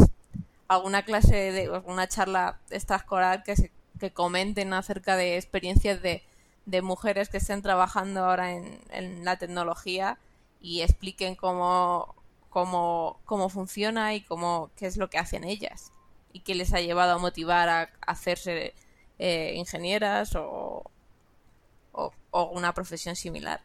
alguna 0.69 1.03
clase 1.03 1.51
de, 1.51 1.65
alguna 1.65 2.07
charla 2.07 2.57
extraescolar 2.69 3.43
que 3.43 3.57
se, 3.57 3.71
que 3.99 4.11
comenten 4.11 4.71
acerca 4.71 5.17
de 5.17 5.35
experiencias 5.35 6.01
de, 6.01 6.23
de 6.65 6.81
mujeres 6.81 7.27
que 7.27 7.35
estén 7.35 7.61
trabajando 7.61 8.23
ahora 8.23 8.53
en, 8.53 8.79
en 8.91 9.25
la 9.25 9.35
tecnología 9.35 10.17
y 10.61 10.79
expliquen 10.79 11.35
cómo, 11.35 12.15
cómo, 12.49 13.19
cómo 13.25 13.49
funciona 13.49 14.13
y 14.13 14.21
cómo, 14.21 14.71
qué 14.77 14.85
es 14.85 14.95
lo 14.95 15.09
que 15.09 15.17
hacen 15.17 15.43
ellas 15.43 15.91
y 16.31 16.39
qué 16.39 16.55
les 16.55 16.73
ha 16.73 16.79
llevado 16.79 17.15
a 17.15 17.17
motivar 17.17 17.67
a, 17.67 17.89
hacerse 18.07 18.73
eh, 19.19 19.51
ingenieras 19.57 20.33
o, 20.37 20.89
o, 22.35 22.51
una 22.51 22.73
profesión 22.73 23.15
similar. 23.15 23.61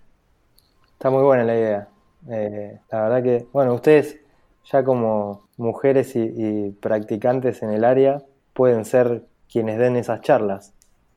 Está 0.93 1.11
muy 1.11 1.23
buena 1.23 1.45
la 1.45 1.55
idea. 1.55 1.89
Eh, 2.31 2.79
la 2.91 3.03
verdad 3.03 3.23
que, 3.23 3.47
bueno, 3.53 3.75
ustedes 3.75 4.21
ya 4.65 4.85
como 4.85 5.49
mujeres 5.57 6.15
y, 6.15 6.71
practicantes 6.81 7.63
en 7.63 7.71
el 7.71 7.85
área 7.85 8.23
pueden 8.53 8.85
ser 8.85 9.25
quienes 9.51 9.79
den 9.79 9.97
esas 9.97 10.21
charlas. 10.21 10.73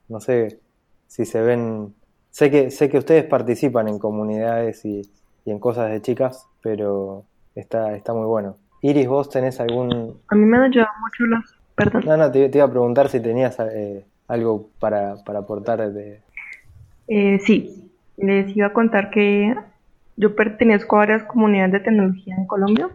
No 0.08 0.20
sé 0.20 0.60
si 1.08 1.26
se 1.26 1.42
ven, 1.42 1.94
sé 2.32 2.50
que 2.50 2.72
sé 2.72 2.90
que 2.90 2.98
ustedes 2.98 3.26
participan 3.26 3.88
en 3.88 4.00
comunidades 4.00 4.84
y, 4.86 5.02
en 5.46 5.60
cosas 5.60 5.92
de 5.92 6.02
chicas, 6.02 6.48
pero 6.62 7.26
está 7.54 7.96
está 7.96 8.14
muy 8.14 8.26
bueno. 8.26 8.58
Iris, 8.82 9.08
vos 9.08 9.30
tenés 9.30 9.60
algún... 9.60 10.22
A 10.28 10.36
mí 10.36 10.46
me 10.46 10.58
han 10.58 10.64
ayudado 10.64 10.92
mucho 11.02 11.26
las... 11.26 11.56
Perdón. 11.76 12.04
No, 12.06 12.18
no, 12.18 12.32
te, 12.32 12.50
iba 12.54 12.66
a 12.66 12.70
preguntar 12.70 13.10
si 13.10 13.20
tenías 13.20 13.58
eh, 13.60 14.06
algo 14.28 14.70
para, 14.80 15.16
para 15.24 15.40
aportar 15.40 15.92
de... 15.92 16.22
Eh, 17.08 17.40
sí, 17.40 17.92
les 18.18 18.56
iba 18.56 18.68
a 18.68 18.74
contar 18.74 19.10
que 19.10 19.56
yo 20.16 20.36
pertenezco 20.36 20.96
a 20.96 21.00
varias 21.00 21.24
comunidades 21.24 21.74
de 21.74 21.80
tecnología 21.80 22.36
en 22.38 22.46
Colombia 22.46 22.90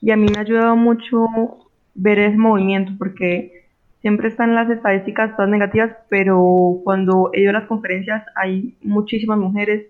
y 0.00 0.10
a 0.10 0.16
mí 0.16 0.26
me 0.30 0.38
ha 0.38 0.42
ayudado 0.42 0.76
mucho 0.76 1.26
ver 1.94 2.18
ese 2.18 2.36
movimiento 2.36 2.92
porque 2.98 3.64
siempre 4.00 4.28
están 4.28 4.54
las 4.54 4.70
estadísticas 4.70 5.34
todas 5.36 5.50
negativas, 5.50 5.96
pero 6.08 6.80
cuando 6.84 7.30
he 7.32 7.40
ido 7.40 7.50
a 7.50 7.54
las 7.54 7.66
conferencias 7.66 8.24
hay 8.36 8.76
muchísimas 8.82 9.38
mujeres. 9.38 9.86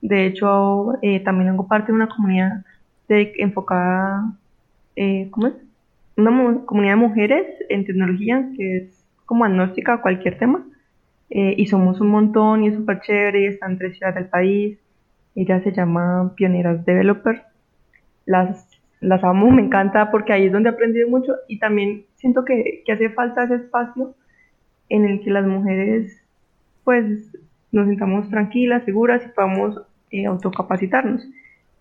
De 0.00 0.26
hecho, 0.26 0.94
eh, 1.02 1.20
también 1.20 1.50
hago 1.50 1.66
parte 1.66 1.88
de 1.88 1.96
una 1.96 2.08
comunidad 2.08 2.64
de, 3.08 3.32
enfocada, 3.38 4.32
eh, 4.96 5.28
¿cómo 5.30 5.48
es? 5.48 5.54
Una 6.16 6.64
comunidad 6.64 6.94
de 6.94 7.00
mujeres 7.00 7.46
en 7.68 7.84
tecnología 7.84 8.48
que 8.56 8.76
es 8.78 9.04
como 9.26 9.44
agnóstica 9.44 9.94
a 9.94 10.00
cualquier 10.00 10.38
tema. 10.38 10.64
Eh, 11.30 11.54
y 11.58 11.66
somos 11.66 12.00
un 12.00 12.08
montón 12.08 12.64
y 12.64 12.68
es 12.68 12.74
súper 12.74 13.00
chévere 13.00 13.42
y 13.42 13.46
están 13.46 13.72
en 13.72 13.78
tres 13.78 13.96
ciudades 13.96 14.16
del 14.16 14.28
país. 14.28 14.78
Ella 15.34 15.62
se 15.62 15.72
llama 15.72 16.32
Pioneras 16.36 16.84
Developers. 16.84 17.42
Las 18.26 18.68
las 19.00 19.22
amo, 19.22 19.50
me 19.50 19.62
encanta 19.62 20.10
porque 20.10 20.32
ahí 20.32 20.46
es 20.46 20.52
donde 20.52 20.70
he 20.70 20.72
aprendido 20.72 21.08
mucho 21.08 21.34
y 21.46 21.58
también 21.58 22.04
siento 22.16 22.44
que, 22.44 22.82
hace 22.92 23.10
falta 23.10 23.44
ese 23.44 23.56
espacio 23.56 24.14
en 24.88 25.04
el 25.04 25.20
que 25.20 25.30
las 25.30 25.46
mujeres 25.46 26.20
pues 26.84 27.04
nos 27.70 27.86
sintamos 27.86 28.28
tranquilas, 28.30 28.84
seguras 28.84 29.22
y 29.24 29.28
podamos 29.28 29.80
eh, 30.10 30.26
autocapacitarnos. 30.26 31.28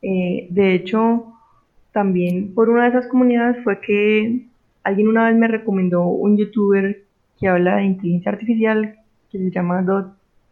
Eh, 0.01 0.47
de 0.49 0.73
hecho, 0.73 1.33
también 1.91 2.53
por 2.53 2.69
una 2.69 2.83
de 2.83 2.89
esas 2.89 3.07
comunidades 3.07 3.63
fue 3.63 3.79
que 3.79 4.45
alguien 4.83 5.07
una 5.07 5.27
vez 5.27 5.38
me 5.38 5.47
recomendó 5.47 6.05
un 6.05 6.38
youtuber 6.38 7.03
que 7.39 7.47
habla 7.47 7.77
de 7.77 7.86
inteligencia 7.86 8.31
artificial 8.31 8.97
que 9.38 9.43
se 9.45 9.52
llama 9.52 9.86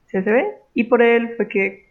CSB 0.07 0.45
y 0.73 0.85
por 0.85 1.01
él 1.01 1.33
fue 1.37 1.47
que 1.47 1.85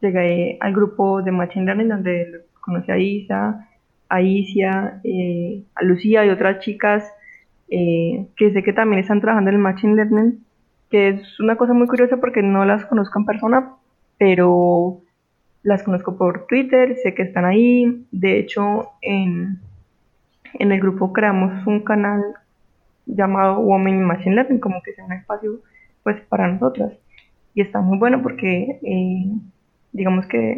llegué 0.00 0.58
al 0.60 0.72
grupo 0.72 1.22
de 1.22 1.32
Machine 1.32 1.66
Learning 1.66 1.88
donde 1.88 2.42
conocí 2.60 2.90
a 2.90 2.98
Isa, 2.98 3.68
a 4.08 4.20
Isia, 4.20 5.00
eh, 5.04 5.62
a 5.74 5.84
Lucía 5.84 6.24
y 6.24 6.30
otras 6.30 6.60
chicas 6.60 7.10
eh, 7.68 8.26
que 8.36 8.52
sé 8.52 8.62
que 8.62 8.72
también 8.72 9.00
están 9.00 9.20
trabajando 9.20 9.50
en 9.50 9.56
el 9.56 9.62
Machine 9.62 9.96
Learning, 9.96 10.44
que 10.90 11.08
es 11.08 11.40
una 11.40 11.56
cosa 11.56 11.72
muy 11.72 11.86
curiosa 11.88 12.18
porque 12.18 12.42
no 12.42 12.64
las 12.64 12.84
conozco 12.86 13.18
en 13.18 13.24
persona, 13.24 13.72
pero 14.18 15.00
las 15.62 15.82
conozco 15.82 16.16
por 16.16 16.46
Twitter, 16.46 16.96
sé 17.02 17.14
que 17.14 17.22
están 17.22 17.44
ahí. 17.44 18.06
De 18.12 18.38
hecho, 18.38 18.90
en, 19.02 19.58
en 20.54 20.72
el 20.72 20.80
grupo 20.80 21.12
creamos 21.12 21.66
un 21.66 21.80
canal 21.80 22.22
llamado 23.06 23.58
Women 23.60 23.96
in 23.96 24.04
Machine 24.04 24.36
Learning, 24.36 24.60
como 24.60 24.80
que 24.82 24.92
sea 24.92 25.04
un 25.04 25.12
espacio 25.12 25.60
pues 26.06 26.20
para 26.28 26.46
nosotras. 26.46 26.92
Y 27.52 27.62
está 27.62 27.80
muy 27.80 27.98
bueno 27.98 28.22
porque 28.22 28.78
eh, 28.80 29.24
digamos 29.90 30.24
que 30.26 30.56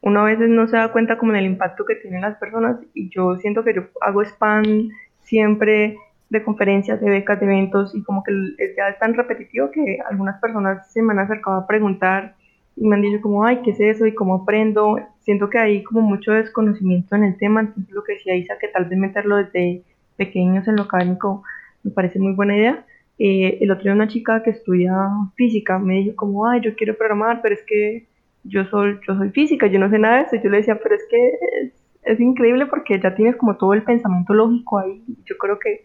uno 0.00 0.20
a 0.20 0.24
veces 0.24 0.48
no 0.48 0.66
se 0.66 0.78
da 0.78 0.92
cuenta 0.92 1.18
como 1.18 1.32
en 1.32 1.40
el 1.40 1.44
impacto 1.44 1.84
que 1.84 1.96
tienen 1.96 2.22
las 2.22 2.38
personas 2.38 2.78
y 2.94 3.10
yo 3.10 3.36
siento 3.36 3.64
que 3.64 3.74
yo 3.74 3.82
hago 4.00 4.22
spam 4.22 4.88
siempre 5.24 5.98
de 6.30 6.42
conferencias, 6.42 7.02
de 7.02 7.10
becas, 7.10 7.38
de 7.38 7.44
eventos 7.44 7.94
y 7.94 8.02
como 8.02 8.22
que 8.22 8.32
ya 8.78 8.88
es 8.88 8.98
tan 8.98 9.12
repetitivo 9.12 9.70
que 9.70 9.98
algunas 10.08 10.40
personas 10.40 10.90
se 10.90 11.02
me 11.02 11.12
han 11.12 11.18
acercado 11.18 11.58
a 11.58 11.66
preguntar 11.66 12.34
y 12.74 12.86
me 12.86 12.96
han 12.96 13.02
dicho 13.02 13.20
como, 13.20 13.44
ay, 13.44 13.60
¿qué 13.62 13.72
es 13.72 13.80
eso? 13.80 14.06
y 14.06 14.14
cómo 14.14 14.36
aprendo. 14.36 14.98
Siento 15.20 15.50
que 15.50 15.58
hay 15.58 15.84
como 15.84 16.00
mucho 16.00 16.32
desconocimiento 16.32 17.14
en 17.14 17.24
el 17.24 17.36
tema, 17.36 17.60
entonces 17.60 17.92
lo 17.92 18.04
que 18.04 18.14
decía 18.14 18.36
Isa, 18.36 18.56
que 18.58 18.68
tal 18.68 18.86
vez 18.86 18.98
meterlo 18.98 19.36
desde 19.36 19.82
pequeños 20.16 20.66
en 20.66 20.76
lo 20.76 20.84
académico 20.84 21.42
me 21.82 21.90
parece 21.90 22.18
muy 22.18 22.32
buena 22.32 22.56
idea. 22.56 22.86
Eh, 23.18 23.58
el 23.60 23.70
otro 23.70 23.84
día 23.84 23.94
una 23.94 24.08
chica 24.08 24.42
que 24.42 24.50
estudia 24.50 24.92
física 25.36 25.78
me 25.78 25.94
dijo 25.94 26.16
como, 26.16 26.46
ay, 26.46 26.60
yo 26.62 26.76
quiero 26.76 26.96
programar, 26.96 27.40
pero 27.42 27.54
es 27.54 27.62
que 27.66 28.06
yo 28.44 28.64
soy, 28.66 28.98
yo 29.06 29.16
soy 29.16 29.30
física, 29.30 29.66
yo 29.66 29.78
no 29.78 29.90
sé 29.90 29.98
nada 29.98 30.18
de 30.18 30.22
eso. 30.22 30.36
Yo 30.36 30.50
le 30.50 30.58
decía, 30.58 30.78
pero 30.82 30.94
es 30.94 31.04
que 31.10 31.32
es, 31.62 31.72
es 32.04 32.20
increíble 32.20 32.66
porque 32.66 33.00
ya 33.00 33.14
tienes 33.14 33.36
como 33.36 33.56
todo 33.56 33.74
el 33.74 33.82
pensamiento 33.82 34.34
lógico 34.34 34.78
ahí. 34.78 35.02
Yo 35.24 35.36
creo 35.38 35.58
que 35.58 35.82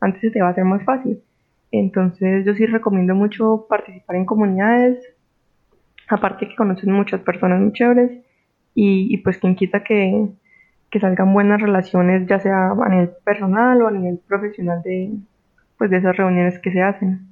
antes 0.00 0.20
se 0.20 0.30
te 0.30 0.40
va 0.40 0.48
a 0.48 0.50
hacer 0.50 0.64
más 0.64 0.84
fácil. 0.84 1.20
Entonces 1.70 2.44
yo 2.44 2.54
sí 2.54 2.66
recomiendo 2.66 3.14
mucho 3.14 3.66
participar 3.68 4.16
en 4.16 4.26
comunidades, 4.26 4.98
aparte 6.08 6.48
que 6.48 6.54
conocen 6.54 6.92
muchas 6.92 7.20
personas 7.22 7.60
muy 7.60 7.72
chéveres 7.72 8.12
y, 8.74 9.12
y 9.12 9.16
pues 9.18 9.38
quien 9.38 9.56
quita 9.56 9.82
que, 9.82 10.28
que, 10.90 11.00
salgan 11.00 11.32
buenas 11.32 11.60
relaciones, 11.60 12.28
ya 12.28 12.38
sea 12.38 12.70
a 12.70 12.88
nivel 12.88 13.10
personal 13.24 13.82
o 13.82 13.88
a 13.88 13.90
nivel 13.90 14.20
profesional 14.28 14.82
de, 14.82 15.10
pues 15.84 15.90
de 15.90 15.98
esas 15.98 16.16
reuniones 16.16 16.58
que 16.60 16.72
se 16.72 16.80
hacen. 16.80 17.28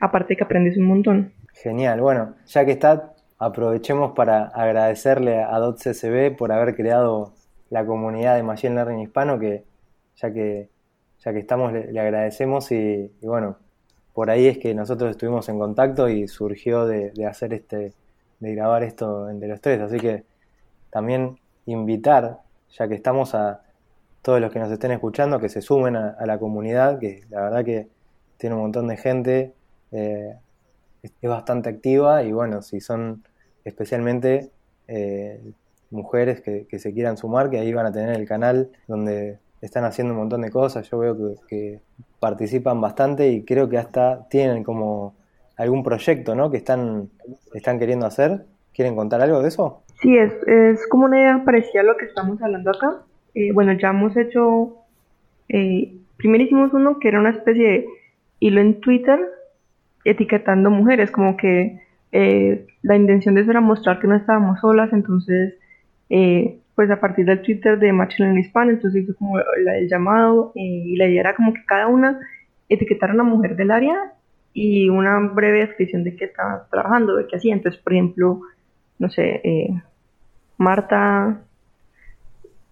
Aparte 0.00 0.34
que 0.34 0.44
aprendes 0.44 0.78
un 0.78 0.86
montón. 0.86 1.34
Genial, 1.52 2.00
bueno, 2.00 2.34
ya 2.46 2.64
que 2.64 2.72
está 2.72 3.12
aprovechemos 3.38 4.12
para 4.12 4.46
agradecerle 4.46 5.42
a 5.42 5.58
DotCSB 5.58 6.34
por 6.38 6.52
haber 6.52 6.74
creado 6.74 7.34
la 7.68 7.84
comunidad 7.84 8.34
de 8.34 8.42
Machine 8.42 8.76
Learning 8.76 9.00
hispano, 9.00 9.38
que 9.38 9.64
ya 10.16 10.32
que, 10.32 10.70
ya 11.18 11.34
que 11.34 11.38
estamos 11.38 11.70
le, 11.70 12.00
agradecemos 12.00 12.72
y, 12.72 13.10
bueno, 13.20 13.58
por 14.14 14.30
ahí 14.30 14.46
es 14.46 14.56
que 14.56 14.74
nosotros 14.74 15.10
estuvimos 15.10 15.46
en 15.50 15.58
contacto 15.58 16.08
y 16.08 16.28
surgió 16.28 16.86
de, 16.86 17.12
hacer 17.28 17.52
este, 17.52 17.92
de 18.40 18.54
grabar 18.54 18.84
esto 18.84 19.28
entre 19.28 19.48
los 19.48 19.60
tres, 19.60 19.82
así 19.82 19.98
que 19.98 20.24
también 20.88 21.38
invitar, 21.66 22.38
ya 22.70 22.88
que 22.88 22.94
estamos 22.94 23.34
a 23.34 23.60
todos 24.26 24.40
los 24.40 24.50
que 24.50 24.58
nos 24.58 24.72
estén 24.72 24.90
escuchando, 24.90 25.38
que 25.38 25.48
se 25.48 25.62
sumen 25.62 25.94
a, 25.94 26.26
la 26.26 26.36
comunidad, 26.36 26.98
que 26.98 27.20
la 27.30 27.42
verdad 27.42 27.64
que 27.64 27.86
tiene 28.38 28.56
un 28.56 28.62
montón 28.62 28.88
de 28.88 28.96
gente, 28.96 29.52
eh, 29.92 30.34
es 31.00 31.30
bastante 31.30 31.68
activa 31.68 32.24
y 32.24 32.32
bueno, 32.32 32.60
si 32.60 32.80
son 32.80 33.22
especialmente 33.64 34.50
eh, 34.88 35.40
mujeres 35.92 36.40
que, 36.40 36.66
se 36.76 36.92
quieran 36.92 37.16
sumar, 37.16 37.50
que 37.50 37.60
ahí 37.60 37.72
van 37.72 37.86
a 37.86 37.92
tener 37.92 38.16
el 38.16 38.26
canal 38.26 38.68
donde 38.88 39.38
están 39.60 39.84
haciendo 39.84 40.12
un 40.12 40.18
montón 40.18 40.40
de 40.40 40.50
cosas, 40.50 40.90
yo 40.90 40.98
veo 40.98 41.16
que, 41.46 41.78
participan 42.18 42.80
bastante 42.80 43.28
y 43.28 43.44
creo 43.44 43.68
que 43.68 43.78
hasta 43.78 44.26
tienen 44.28 44.64
como 44.64 45.14
algún 45.56 45.84
proyecto 45.84 46.34
¿no? 46.34 46.50
que 46.50 46.56
están, 46.56 47.10
están 47.54 47.78
queriendo 47.78 48.06
hacer. 48.06 48.44
¿Quieren 48.74 48.96
contar 48.96 49.20
algo 49.20 49.40
de 49.40 49.48
eso? 49.48 49.84
Sí, 50.02 50.18
es, 50.18 50.32
es 50.48 50.84
como 50.88 51.04
una 51.04 51.20
idea 51.20 51.42
parecida 51.44 51.82
a 51.82 51.84
lo 51.84 51.96
que 51.96 52.06
estamos 52.06 52.42
hablando 52.42 52.70
acá. 52.72 53.02
Eh, 53.36 53.52
bueno, 53.52 53.74
ya 53.74 53.90
hemos 53.90 54.16
hecho, 54.16 54.78
eh, 55.50 55.92
primero 56.16 56.42
hicimos 56.42 56.72
uno 56.72 56.98
que 56.98 57.08
era 57.08 57.20
una 57.20 57.28
especie 57.28 57.68
de 57.68 57.86
hilo 58.40 58.62
en 58.62 58.80
Twitter 58.80 59.20
etiquetando 60.04 60.70
mujeres, 60.70 61.10
como 61.10 61.36
que 61.36 61.78
eh, 62.12 62.66
la 62.80 62.96
intención 62.96 63.34
de 63.34 63.42
eso 63.42 63.50
era 63.50 63.60
mostrar 63.60 64.00
que 64.00 64.06
no 64.06 64.16
estábamos 64.16 64.60
solas, 64.60 64.90
entonces, 64.94 65.54
eh, 66.08 66.60
pues 66.74 66.90
a 66.90 66.98
partir 66.98 67.26
del 67.26 67.42
Twitter 67.42 67.78
de 67.78 67.92
Machine 67.92 68.30
en 68.30 68.38
Hispano, 68.38 68.70
entonces 68.70 69.04
hizo 69.04 69.14
como 69.16 69.38
el 69.38 69.86
llamado 69.86 70.52
y 70.54 70.96
la 70.96 71.06
idea 71.06 71.20
era 71.20 71.36
como 71.36 71.52
que 71.52 71.64
cada 71.66 71.88
una 71.88 72.18
etiquetara 72.70 73.12
a 73.12 73.16
una 73.16 73.24
mujer 73.24 73.54
del 73.54 73.70
área 73.70 74.14
y 74.54 74.88
una 74.88 75.18
breve 75.18 75.58
descripción 75.58 76.04
de 76.04 76.16
qué 76.16 76.24
estaba 76.24 76.66
trabajando, 76.70 77.16
de 77.16 77.26
qué 77.26 77.36
hacía. 77.36 77.52
Entonces, 77.52 77.80
por 77.82 77.92
ejemplo, 77.92 78.40
no 78.98 79.10
sé, 79.10 79.42
Marta, 80.58 81.42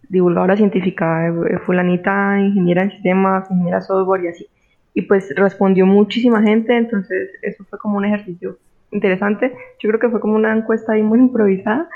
divulgadora 0.09 0.57
científica, 0.57 1.33
fulanita, 1.65 2.39
ingeniera 2.41 2.83
en 2.83 2.91
sistemas, 2.91 3.51
ingeniera 3.51 3.81
software 3.81 4.25
y 4.25 4.29
así 4.29 4.49
y 4.95 5.03
pues 5.03 5.35
respondió 5.35 5.87
muchísima 5.87 6.41
gente, 6.41 6.77
entonces 6.77 7.31
eso 7.43 7.65
fue 7.65 7.79
como 7.81 7.99
un 7.99 8.05
ejercicio 8.05 8.59
interesante. 8.93 9.53
Yo 9.81 9.89
creo 9.89 10.01
que 10.01 10.09
fue 10.09 10.21
como 10.21 10.37
una 10.37 10.57
encuesta 10.57 10.93
ahí 10.93 11.03
muy 11.03 11.19
improvisada. 11.27 11.89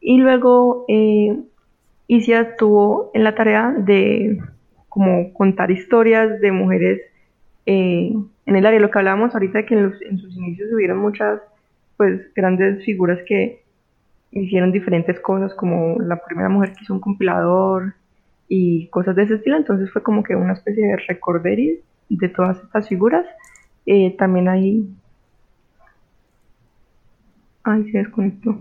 Y 0.00 0.18
luego 0.18 0.84
eh, 0.88 1.36
Isia 2.08 2.40
estuvo 2.42 3.10
en 3.14 3.24
la 3.24 3.34
tarea 3.34 3.74
de 3.76 4.38
como 4.88 5.32
contar 5.32 5.70
historias 5.70 6.40
de 6.40 6.52
mujeres 6.52 7.00
eh, 7.64 8.12
en 8.44 8.56
el 8.56 8.66
área. 8.66 8.80
Lo 8.80 8.90
que 8.90 8.98
hablábamos 8.98 9.32
ahorita 9.32 9.64
que 9.64 9.74
en, 9.74 9.94
en 10.10 10.18
sus 10.18 10.36
inicios 10.36 10.70
hubieron 10.74 10.98
muchas 10.98 11.40
pues 11.96 12.34
grandes 12.34 12.84
figuras 12.84 13.18
que 13.26 13.61
hicieron 14.32 14.72
diferentes 14.72 15.20
cosas, 15.20 15.54
como 15.54 16.00
la 16.00 16.16
primera 16.24 16.48
mujer 16.48 16.72
que 16.72 16.84
hizo 16.84 16.94
un 16.94 17.00
compilador 17.00 17.94
y 18.48 18.88
cosas 18.88 19.14
de 19.16 19.24
ese 19.24 19.34
estilo. 19.34 19.56
Entonces 19.56 19.90
fue 19.92 20.02
como 20.02 20.22
que 20.22 20.34
una 20.34 20.54
especie 20.54 20.86
de 20.86 20.96
recorderis 20.96 21.80
de 22.16 22.28
todas 22.28 22.58
estas 22.62 22.88
figuras. 22.88 23.26
Eh, 23.86 24.14
también 24.16 24.48
hay... 24.48 24.88
Ay, 27.64 27.90
se 27.90 27.98
desconectó. 27.98 28.58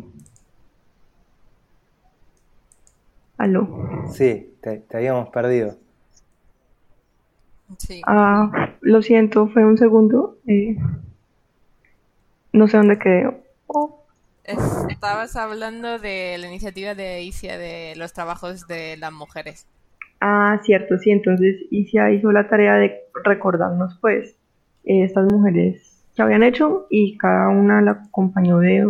Aló. 3.38 4.06
Sí, 4.12 4.54
te, 4.62 4.86
habíamos 4.94 5.30
perdido. 5.30 5.76
Sí. 7.78 8.02
Ah, 8.06 8.76
lo 8.82 9.02
siento, 9.02 9.48
fue 9.48 9.66
un 9.66 9.78
segundo. 9.78 10.38
Eh, 10.46 10.78
no 12.54 12.68
sé 12.68 12.78
dónde 12.78 13.00
quedé. 13.00 13.44
Oh, 13.66 14.01
Estabas 14.90 15.36
hablando 15.36 16.00
de 16.00 16.38
la 16.40 16.48
iniciativa 16.48 16.96
de 16.96 17.22
ICIA 17.24 17.58
de 17.58 17.94
los 17.96 18.14
trabajos 18.14 18.68
de 18.68 18.98
las 18.98 19.12
mujeres. 19.12 19.68
Ah, 20.20 20.60
cierto, 20.64 20.98
sí. 20.98 21.12
Entonces 21.12 21.58
ICIA 21.70 22.12
hizo 22.12 22.32
la 22.32 22.48
tarea 22.48 22.76
de 22.76 23.02
recordarnos, 23.24 23.98
pues, 24.02 24.38
estas 24.84 25.32
mujeres 25.32 26.04
que 26.16 26.22
habían 26.22 26.44
hecho 26.44 26.88
y 26.90 27.18
cada 27.18 27.50
una 27.50 27.82
la 27.82 27.92
acompañó 27.92 28.60
de, 28.60 28.86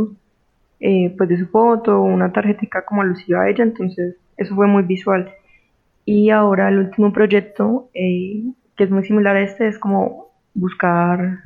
eh, 0.80 1.14
pues, 1.18 1.30
de 1.30 1.38
su 1.38 1.47
foto, 1.47 2.02
una 2.02 2.32
tarjetita 2.32 2.86
como 2.86 3.02
alusiva 3.02 3.43
a 3.43 3.49
ella. 3.49 3.64
Entonces 3.64 4.16
eso 4.38 4.56
fue 4.56 4.68
muy 4.68 4.84
visual. 4.84 5.34
Y 6.06 6.30
ahora 6.30 6.70
el 6.70 6.80
último 6.80 7.14
proyecto, 7.14 7.89
eh, 7.93 8.43
que 8.76 8.84
es 8.86 8.91
muy 8.91 9.04
similar 9.06 9.36
a 9.36 9.41
este, 9.41 9.68
es 9.68 9.78
como 9.78 10.32
buscar 10.54 11.39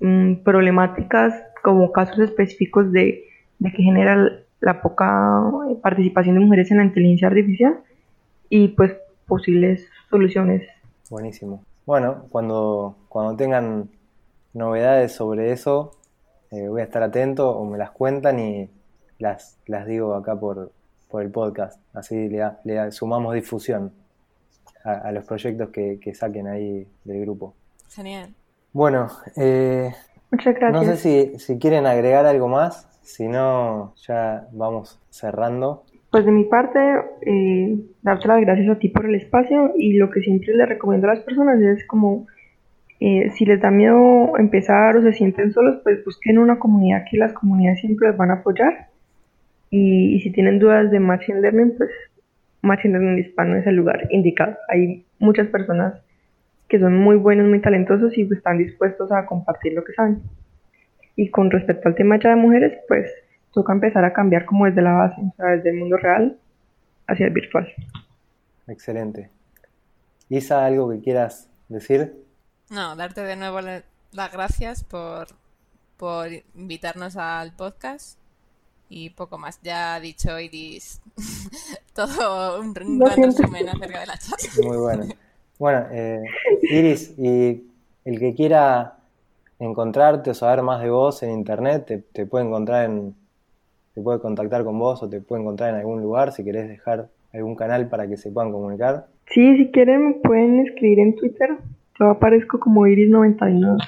mm, 0.00 0.42
problemáticas 0.44 1.34
como 1.62 1.92
casos 1.92 2.18
específicos 2.18 2.92
de 2.92 3.24
de 3.64 3.72
que 3.72 3.82
genera 3.82 4.30
la 4.60 4.82
poca 4.82 5.42
participación 5.82 6.34
de 6.34 6.42
mujeres 6.42 6.70
en 6.70 6.78
la 6.78 6.84
inteligencia 6.84 7.28
artificial 7.28 7.80
y 8.50 8.68
pues 8.68 8.92
posibles 9.26 9.88
soluciones. 10.10 10.68
Buenísimo. 11.08 11.64
Bueno, 11.86 12.26
cuando, 12.28 12.96
cuando 13.08 13.36
tengan 13.36 13.88
novedades 14.52 15.12
sobre 15.12 15.52
eso, 15.52 15.92
eh, 16.50 16.68
voy 16.68 16.82
a 16.82 16.84
estar 16.84 17.02
atento 17.02 17.50
o 17.50 17.64
me 17.64 17.78
las 17.78 17.90
cuentan 17.90 18.38
y 18.38 18.68
las, 19.18 19.58
las 19.66 19.86
digo 19.86 20.14
acá 20.14 20.36
por, 20.36 20.70
por 21.08 21.22
el 21.22 21.30
podcast. 21.30 21.80
Así 21.94 22.28
le, 22.28 22.46
le 22.64 22.92
sumamos 22.92 23.34
difusión 23.34 23.92
a, 24.84 25.10
los 25.12 25.24
proyectos 25.24 25.70
que, 25.70 25.98
que, 25.98 26.14
saquen 26.14 26.46
ahí 26.48 26.86
del 27.04 27.22
grupo. 27.22 27.54
Genial. 27.88 28.34
Bueno, 28.74 29.08
eh, 29.36 29.90
Muchas 30.30 30.54
gracias. 30.54 30.72
no 30.72 30.84
sé 30.84 30.96
si, 30.98 31.38
si 31.38 31.58
quieren 31.58 31.86
agregar 31.86 32.26
algo 32.26 32.48
más. 32.48 32.93
Si 33.04 33.28
no, 33.28 33.94
ya 33.96 34.48
vamos 34.52 34.98
cerrando. 35.10 35.84
Pues 36.10 36.24
de 36.24 36.32
mi 36.32 36.44
parte, 36.44 36.78
eh, 37.22 37.76
darte 38.02 38.28
las 38.28 38.40
gracias 38.40 38.68
a 38.68 38.78
ti 38.78 38.88
por 38.88 39.04
el 39.04 39.14
espacio 39.14 39.72
y 39.76 39.98
lo 39.98 40.10
que 40.10 40.20
siempre 40.20 40.54
le 40.54 40.64
recomiendo 40.64 41.06
a 41.06 41.14
las 41.14 41.24
personas 41.24 41.60
es 41.60 41.86
como 41.86 42.26
eh, 43.00 43.30
si 43.36 43.44
les 43.44 43.60
da 43.60 43.70
miedo 43.70 44.38
empezar 44.38 44.96
o 44.96 45.02
se 45.02 45.12
sienten 45.12 45.52
solos, 45.52 45.80
pues 45.82 46.02
busquen 46.04 46.38
una 46.38 46.58
comunidad 46.58 47.04
que 47.10 47.18
las 47.18 47.34
comunidades 47.34 47.80
siempre 47.80 48.08
les 48.08 48.16
van 48.16 48.30
a 48.30 48.34
apoyar. 48.34 48.88
Y, 49.70 50.20
si 50.20 50.30
tienen 50.30 50.58
dudas 50.58 50.90
de 50.90 51.00
Machine 51.00 51.40
Learning, 51.40 51.74
pues 51.76 51.90
Machine 52.62 52.98
Learning 52.98 53.18
Hispano 53.18 53.56
es 53.56 53.66
el 53.66 53.76
lugar 53.76 54.08
indicado. 54.10 54.56
Hay 54.68 55.04
muchas 55.18 55.48
personas 55.48 56.00
que 56.68 56.78
son 56.78 56.96
muy 56.96 57.16
buenos, 57.16 57.46
muy 57.48 57.60
talentosos 57.60 58.16
y 58.16 58.22
están 58.22 58.56
dispuestos 58.56 59.12
a 59.12 59.26
compartir 59.26 59.74
lo 59.74 59.84
que 59.84 59.92
saben. 59.92 60.22
Y 61.16 61.30
con 61.30 61.50
respecto 61.50 61.88
al 61.88 61.94
tema 61.94 62.18
ya 62.18 62.30
de 62.30 62.36
mujeres, 62.36 62.78
pues 62.88 63.10
toca 63.52 63.72
empezar 63.72 64.04
a 64.04 64.12
cambiar 64.12 64.44
como 64.44 64.66
desde 64.66 64.82
la 64.82 64.92
base, 64.92 65.20
o 65.20 65.34
sea, 65.36 65.46
desde 65.50 65.70
el 65.70 65.76
mundo 65.76 65.96
real 65.96 66.38
hacia 67.06 67.26
el 67.26 67.32
virtual. 67.32 67.72
Excelente. 68.66 69.30
Isa, 70.28 70.64
¿algo 70.64 70.90
que 70.90 71.00
quieras 71.00 71.48
decir? 71.68 72.14
No, 72.70 72.96
darte 72.96 73.22
de 73.22 73.36
nuevo 73.36 73.60
las 73.60 74.32
gracias 74.32 74.82
por, 74.82 75.28
por 75.96 76.28
invitarnos 76.54 77.16
al 77.16 77.54
podcast 77.54 78.18
y 78.88 79.10
poco 79.10 79.38
más. 79.38 79.60
Ya 79.62 79.94
ha 79.94 80.00
dicho 80.00 80.38
Iris 80.40 81.00
todo 81.94 82.60
un, 82.60 82.68
un 82.68 83.00
resumen 83.00 83.68
acerca 83.68 84.00
de 84.00 84.06
la 84.06 84.18
charla. 84.18 84.66
Muy 84.66 84.76
bueno. 84.78 85.06
Bueno, 85.58 85.86
eh, 85.92 86.22
Iris, 86.62 87.14
y 87.16 87.70
el 88.04 88.18
que 88.18 88.34
quiera 88.34 88.98
encontrarte 89.58 90.30
o 90.30 90.34
saber 90.34 90.62
más 90.62 90.82
de 90.82 90.90
vos 90.90 91.22
en 91.22 91.30
internet, 91.30 91.86
te, 91.86 91.98
te, 91.98 92.26
puede 92.26 92.44
encontrar 92.44 92.86
en, 92.86 93.14
te 93.94 94.00
puede 94.00 94.20
contactar 94.20 94.64
con 94.64 94.78
vos 94.78 95.02
o 95.02 95.08
te 95.08 95.20
puede 95.20 95.42
encontrar 95.42 95.70
en 95.70 95.76
algún 95.76 96.02
lugar 96.02 96.32
si 96.32 96.44
querés 96.44 96.68
dejar 96.68 97.08
algún 97.32 97.56
canal 97.56 97.88
para 97.88 98.08
que 98.08 98.16
se 98.16 98.30
puedan 98.30 98.52
comunicar. 98.52 99.06
Sí, 99.32 99.56
si 99.56 99.70
quieren 99.70 100.06
me 100.06 100.14
pueden 100.14 100.60
escribir 100.60 101.00
en 101.00 101.16
Twitter. 101.16 101.58
Yo 101.98 102.10
aparezco 102.10 102.58
como 102.58 102.86
Iris99, 102.86 103.78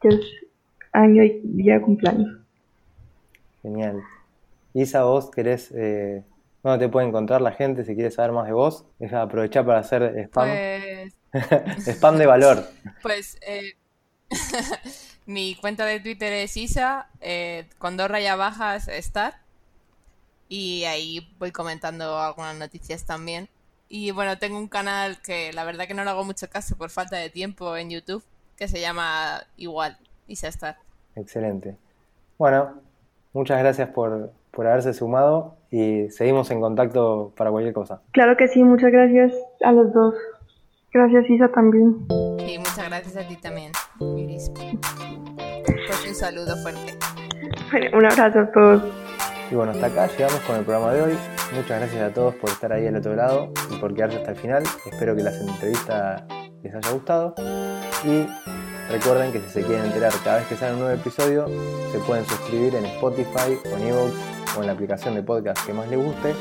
que 0.00 0.08
es 0.08 0.20
año 0.92 1.22
y 1.22 1.40
día 1.44 1.74
de 1.74 1.80
cumpleaños. 1.82 2.40
Genial. 3.62 4.02
Isa, 4.72 5.04
vos 5.04 5.30
querés, 5.30 5.72
eh, 5.76 6.24
¿dónde 6.62 6.86
te 6.86 6.90
puede 6.90 7.06
encontrar 7.06 7.40
la 7.40 7.52
gente 7.52 7.84
si 7.84 7.94
quieres 7.94 8.14
saber 8.14 8.32
más 8.32 8.46
de 8.46 8.52
vos? 8.52 8.86
Deja 8.98 9.22
aprovechar 9.22 9.64
para 9.64 9.80
hacer 9.80 10.18
spam. 10.26 10.48
Pues... 10.48 11.86
spam 11.96 12.16
de 12.16 12.26
valor. 12.26 12.58
Pues 13.02 13.38
eh, 13.46 13.74
Mi 15.26 15.54
cuenta 15.54 15.86
de 15.86 16.00
Twitter 16.00 16.32
es 16.32 16.56
Isa, 16.56 17.08
eh, 17.20 17.66
con 17.78 17.96
dos 17.96 18.10
rayas 18.10 18.36
bajas 18.36 18.88
Star. 18.88 19.34
Y 20.48 20.84
ahí 20.84 21.26
voy 21.38 21.50
comentando 21.50 22.18
algunas 22.18 22.56
noticias 22.56 23.04
también. 23.06 23.48
Y 23.88 24.10
bueno, 24.10 24.38
tengo 24.38 24.58
un 24.58 24.68
canal 24.68 25.20
que 25.22 25.52
la 25.52 25.64
verdad 25.64 25.86
que 25.86 25.94
no 25.94 26.04
le 26.04 26.10
hago 26.10 26.24
mucho 26.24 26.48
caso 26.48 26.76
por 26.76 26.90
falta 26.90 27.16
de 27.16 27.30
tiempo 27.30 27.76
en 27.76 27.90
YouTube, 27.90 28.24
que 28.56 28.68
se 28.68 28.80
llama 28.80 29.42
igual, 29.56 29.96
Isa 30.26 30.48
Star. 30.48 30.76
Excelente. 31.16 31.76
Bueno, 32.38 32.74
muchas 33.32 33.58
gracias 33.60 33.88
por, 33.90 34.32
por 34.50 34.66
haberse 34.66 34.92
sumado 34.92 35.56
y 35.70 36.08
seguimos 36.10 36.50
en 36.50 36.60
contacto 36.60 37.32
para 37.36 37.50
cualquier 37.50 37.74
cosa. 37.74 38.00
Claro 38.12 38.36
que 38.36 38.48
sí, 38.48 38.62
muchas 38.62 38.90
gracias 38.92 39.32
a 39.62 39.72
los 39.72 39.92
dos. 39.92 40.14
Gracias 40.92 41.28
Isa 41.30 41.48
también. 41.48 42.06
Y 42.54 42.58
muchas 42.58 42.88
gracias 42.88 43.16
a 43.16 43.26
ti 43.26 43.34
también, 43.34 43.72
Iris. 44.16 44.48
Pues 44.54 46.06
un 46.06 46.14
saludo 46.14 46.56
fuerte. 46.58 46.96
Un 47.92 48.06
abrazo 48.06 48.38
a 48.38 48.52
todos. 48.52 48.82
Y 49.50 49.56
bueno, 49.56 49.72
hasta 49.72 49.86
acá 49.86 50.06
llegamos 50.06 50.38
con 50.42 50.56
el 50.58 50.64
programa 50.64 50.92
de 50.92 51.02
hoy. 51.02 51.18
Muchas 51.52 51.80
gracias 51.80 52.00
a 52.00 52.14
todos 52.14 52.36
por 52.36 52.50
estar 52.50 52.72
ahí 52.72 52.86
al 52.86 52.94
otro 52.94 53.16
lado 53.16 53.52
y 53.72 53.76
por 53.78 53.92
quedarse 53.92 54.18
hasta 54.18 54.30
el 54.30 54.36
final. 54.36 54.62
Espero 54.86 55.16
que 55.16 55.24
la 55.24 55.32
entrevista 55.32 56.28
les 56.62 56.72
haya 56.72 56.90
gustado. 56.92 57.34
Y 58.04 58.24
recuerden 58.88 59.32
que 59.32 59.40
si 59.40 59.48
se 59.48 59.62
quieren 59.64 59.86
enterar 59.86 60.12
cada 60.22 60.36
vez 60.36 60.46
que 60.46 60.54
sale 60.54 60.74
un 60.74 60.78
nuevo 60.78 60.94
episodio, 60.94 61.48
se 61.90 61.98
pueden 62.06 62.24
suscribir 62.24 62.76
en 62.76 62.84
Spotify 62.84 63.58
o 63.64 63.76
en 63.78 63.88
Evox 63.88 64.12
o 64.56 64.60
en 64.60 64.68
la 64.68 64.74
aplicación 64.74 65.16
de 65.16 65.24
podcast 65.24 65.66
que 65.66 65.72
más 65.72 65.88
les 65.88 65.98
guste 65.98 66.36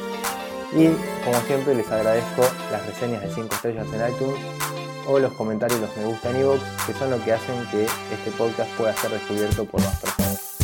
y 0.74 0.90
como 1.26 1.40
siempre 1.48 1.74
les 1.74 1.92
agradezco 1.92 2.44
las 2.72 2.86
reseñas 2.86 3.22
de 3.24 3.30
5 3.30 3.56
estrellas 3.56 3.88
en 3.94 4.14
iTunes 4.14 4.83
o 5.08 5.20
los 5.20 5.34
comentarios 5.34 5.80
los 5.80 5.96
me 5.98 6.06
gusta 6.06 6.30
en 6.30 6.42
iVoox, 6.42 6.62
que 6.86 6.94
son 6.94 7.12
lo 7.12 7.24
que 7.24 7.34
hacen 7.34 7.56
que 7.72 7.84
este 7.84 8.32
podcast 8.38 8.70
pueda 8.78 8.96
ser 8.96 9.12
descubierto 9.12 9.66
por 9.66 9.82
más 9.82 10.00
personas. 10.00 10.58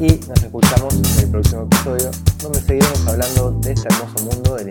Y 0.00 0.20
nos 0.28 0.42
escuchamos 0.42 0.94
en 0.94 1.24
el 1.24 1.30
próximo 1.30 1.62
episodio, 1.62 2.10
donde 2.42 2.60
seguiremos 2.60 3.06
hablando 3.06 3.50
de 3.52 3.72
este 3.72 3.88
hermoso 3.88 4.24
mundo 4.24 4.56
de 4.56 4.64
la 4.64 4.70